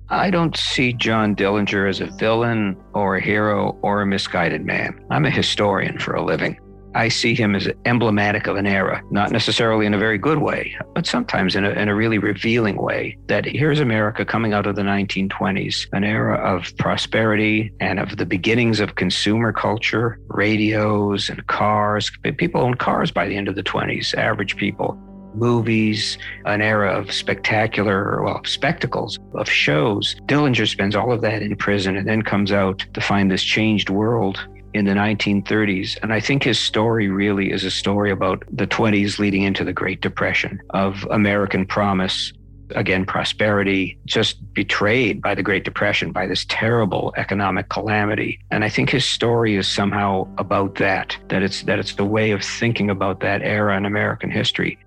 I 0.08 0.30
don't 0.30 0.56
see 0.56 0.92
John 0.92 1.34
Dillinger 1.34 1.88
as 1.88 2.00
a 2.00 2.06
villain 2.06 2.76
or 2.94 3.16
a 3.16 3.20
hero 3.20 3.76
or 3.82 4.02
a 4.02 4.06
misguided 4.06 4.64
man. 4.64 5.04
I'm 5.10 5.24
a 5.24 5.30
historian 5.30 5.98
for 5.98 6.14
a 6.14 6.24
living. 6.24 6.60
I 6.96 7.08
see 7.08 7.34
him 7.34 7.54
as 7.54 7.68
emblematic 7.84 8.46
of 8.46 8.56
an 8.56 8.66
era, 8.66 9.02
not 9.10 9.30
necessarily 9.30 9.84
in 9.84 9.92
a 9.92 9.98
very 9.98 10.16
good 10.16 10.38
way, 10.38 10.74
but 10.94 11.06
sometimes 11.06 11.54
in 11.54 11.66
a, 11.66 11.70
in 11.70 11.90
a 11.90 11.94
really 11.94 12.16
revealing 12.16 12.76
way. 12.76 13.18
That 13.26 13.44
here's 13.44 13.80
America 13.80 14.24
coming 14.24 14.54
out 14.54 14.66
of 14.66 14.76
the 14.76 14.82
1920s, 14.82 15.88
an 15.92 16.04
era 16.04 16.38
of 16.38 16.74
prosperity 16.78 17.70
and 17.80 18.00
of 18.00 18.16
the 18.16 18.24
beginnings 18.24 18.80
of 18.80 18.94
consumer 18.94 19.52
culture, 19.52 20.18
radios 20.28 21.28
and 21.28 21.46
cars. 21.48 22.10
People 22.38 22.62
owned 22.62 22.78
cars 22.78 23.10
by 23.10 23.28
the 23.28 23.36
end 23.36 23.48
of 23.48 23.56
the 23.56 23.62
20s, 23.62 24.14
average 24.14 24.56
people 24.56 24.98
movies, 25.34 26.16
an 26.46 26.62
era 26.62 26.98
of 26.98 27.12
spectacular, 27.12 28.22
well, 28.22 28.40
spectacles, 28.46 29.18
of 29.34 29.50
shows. 29.50 30.16
Dillinger 30.24 30.66
spends 30.66 30.96
all 30.96 31.12
of 31.12 31.20
that 31.20 31.42
in 31.42 31.54
prison 31.56 31.94
and 31.94 32.08
then 32.08 32.22
comes 32.22 32.52
out 32.52 32.86
to 32.94 33.02
find 33.02 33.30
this 33.30 33.42
changed 33.42 33.90
world 33.90 34.40
in 34.76 34.84
the 34.84 34.92
1930s. 34.92 35.98
And 36.02 36.12
I 36.12 36.20
think 36.20 36.42
his 36.42 36.58
story 36.58 37.08
really 37.08 37.50
is 37.50 37.64
a 37.64 37.70
story 37.70 38.10
about 38.10 38.44
the 38.50 38.66
20s 38.66 39.18
leading 39.18 39.42
into 39.42 39.64
the 39.64 39.72
Great 39.72 40.00
Depression 40.00 40.60
of 40.70 41.06
American 41.10 41.66
promise. 41.66 42.32
Again, 42.74 43.06
prosperity 43.06 43.96
just 44.06 44.52
betrayed 44.52 45.22
by 45.22 45.34
the 45.34 45.42
Great 45.42 45.64
Depression, 45.64 46.10
by 46.10 46.26
this 46.26 46.44
terrible 46.48 47.14
economic 47.16 47.68
calamity. 47.68 48.40
And 48.50 48.64
I 48.64 48.68
think 48.68 48.90
his 48.90 49.04
story 49.04 49.54
is 49.54 49.68
somehow 49.68 50.26
about 50.36 50.74
that, 50.76 51.16
that 51.28 51.42
it's 51.42 51.62
that 51.62 51.78
it's 51.78 51.94
the 51.94 52.04
way 52.04 52.32
of 52.32 52.42
thinking 52.42 52.90
about 52.90 53.20
that 53.20 53.42
era 53.42 53.76
in 53.76 53.86
American 53.86 54.30
history. 54.30 54.78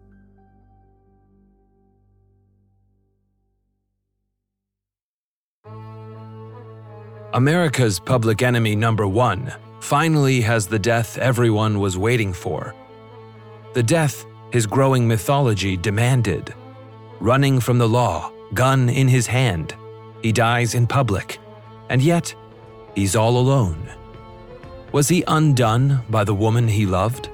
America's 7.34 8.00
public 8.00 8.42
enemy 8.42 8.76
number 8.76 9.08
one 9.08 9.54
finally 9.80 10.42
has 10.42 10.68
the 10.68 10.80
death 10.80 11.18
everyone 11.18 11.80
was 11.80 11.98
waiting 11.98 12.34
for. 12.34 12.76
The 13.74 13.84
death 13.84 14.26
his 14.52 14.66
growing 14.66 15.08
mythology 15.08 15.78
demanded. 15.78 16.54
Running 17.20 17.60
from 17.60 17.78
the 17.78 17.88
law, 17.88 18.32
gun 18.54 18.90
in 18.90 19.08
his 19.08 19.28
hand, 19.28 19.76
he 20.22 20.32
dies 20.32 20.74
in 20.76 20.88
public, 20.88 21.40
and 21.90 22.02
yet 22.02 22.34
he's 22.96 23.16
all 23.16 23.38
alone. 23.38 23.90
Was 24.92 25.08
he 25.08 25.24
undone 25.28 26.02
by 26.10 26.24
the 26.24 26.34
woman 26.34 26.68
he 26.68 26.86
loved? 26.86 27.30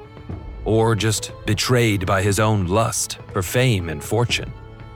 Or 0.65 0.95
just 0.95 1.31
betrayed 1.45 2.05
by 2.05 2.21
his 2.21 2.39
own 2.39 2.67
lust 2.67 3.19
for 3.31 3.41
fame 3.41 3.89
and 3.89 4.03
fortune? 4.03 4.51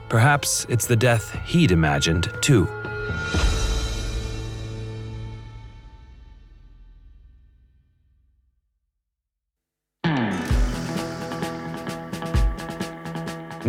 Perhaps 0.08 0.66
it's 0.68 0.86
the 0.86 0.96
death 0.96 1.38
he'd 1.46 1.70
imagined, 1.70 2.30
too. 2.42 2.68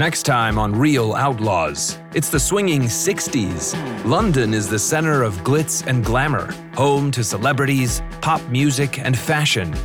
Next 0.02 0.24
time 0.24 0.58
on 0.58 0.74
Real 0.74 1.14
Outlaws, 1.14 2.00
it's 2.16 2.30
the 2.32 2.40
swinging 2.40 2.86
60s. 2.86 3.76
London 4.04 4.52
is 4.52 4.68
the 4.68 4.80
center 4.80 5.22
of 5.22 5.36
glitz 5.44 5.86
and 5.86 6.04
glamour, 6.04 6.52
home 6.74 7.12
to 7.12 7.24
celebrities, 7.24 8.02
pop 8.20 8.42
music, 8.50 8.98
and 8.98 9.16
fashion. 9.16 9.76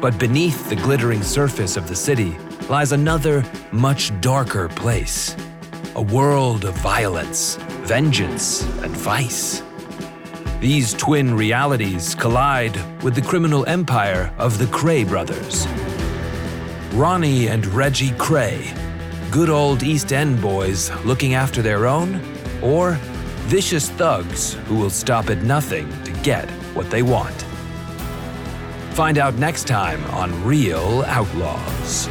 But 0.00 0.20
beneath 0.20 0.68
the 0.68 0.76
glittering 0.76 1.20
surface 1.20 1.76
of 1.76 1.88
the 1.88 1.96
city 1.96 2.38
lies 2.68 2.92
another, 2.92 3.44
much 3.72 4.12
darker 4.20 4.68
place 4.68 5.34
a 5.96 6.02
world 6.02 6.64
of 6.64 6.74
violence, 6.74 7.56
vengeance, 7.82 8.62
and 8.84 8.96
vice. 8.96 9.64
These 10.60 10.94
twin 10.94 11.34
realities 11.34 12.14
collide 12.14 12.76
with 13.02 13.16
the 13.16 13.22
criminal 13.22 13.66
empire 13.66 14.32
of 14.38 14.58
the 14.58 14.66
Kray 14.66 15.04
brothers. 15.08 15.66
Ronnie 16.94 17.48
and 17.48 17.66
Reggie 17.66 18.12
Kray 18.12 18.85
good 19.36 19.50
old 19.50 19.82
East 19.82 20.14
End 20.14 20.40
boys 20.40 20.90
looking 21.04 21.34
after 21.34 21.60
their 21.60 21.86
own, 21.86 22.22
or 22.62 22.92
vicious 23.48 23.90
thugs 23.90 24.54
who 24.66 24.76
will 24.76 24.88
stop 24.88 25.28
at 25.28 25.42
nothing 25.42 25.86
to 26.04 26.12
get 26.22 26.48
what 26.72 26.88
they 26.90 27.02
want. 27.02 27.42
Find 28.94 29.18
out 29.18 29.34
next 29.34 29.66
time 29.66 30.02
on 30.06 30.42
Real 30.42 31.02
Outlaws. 31.02 32.08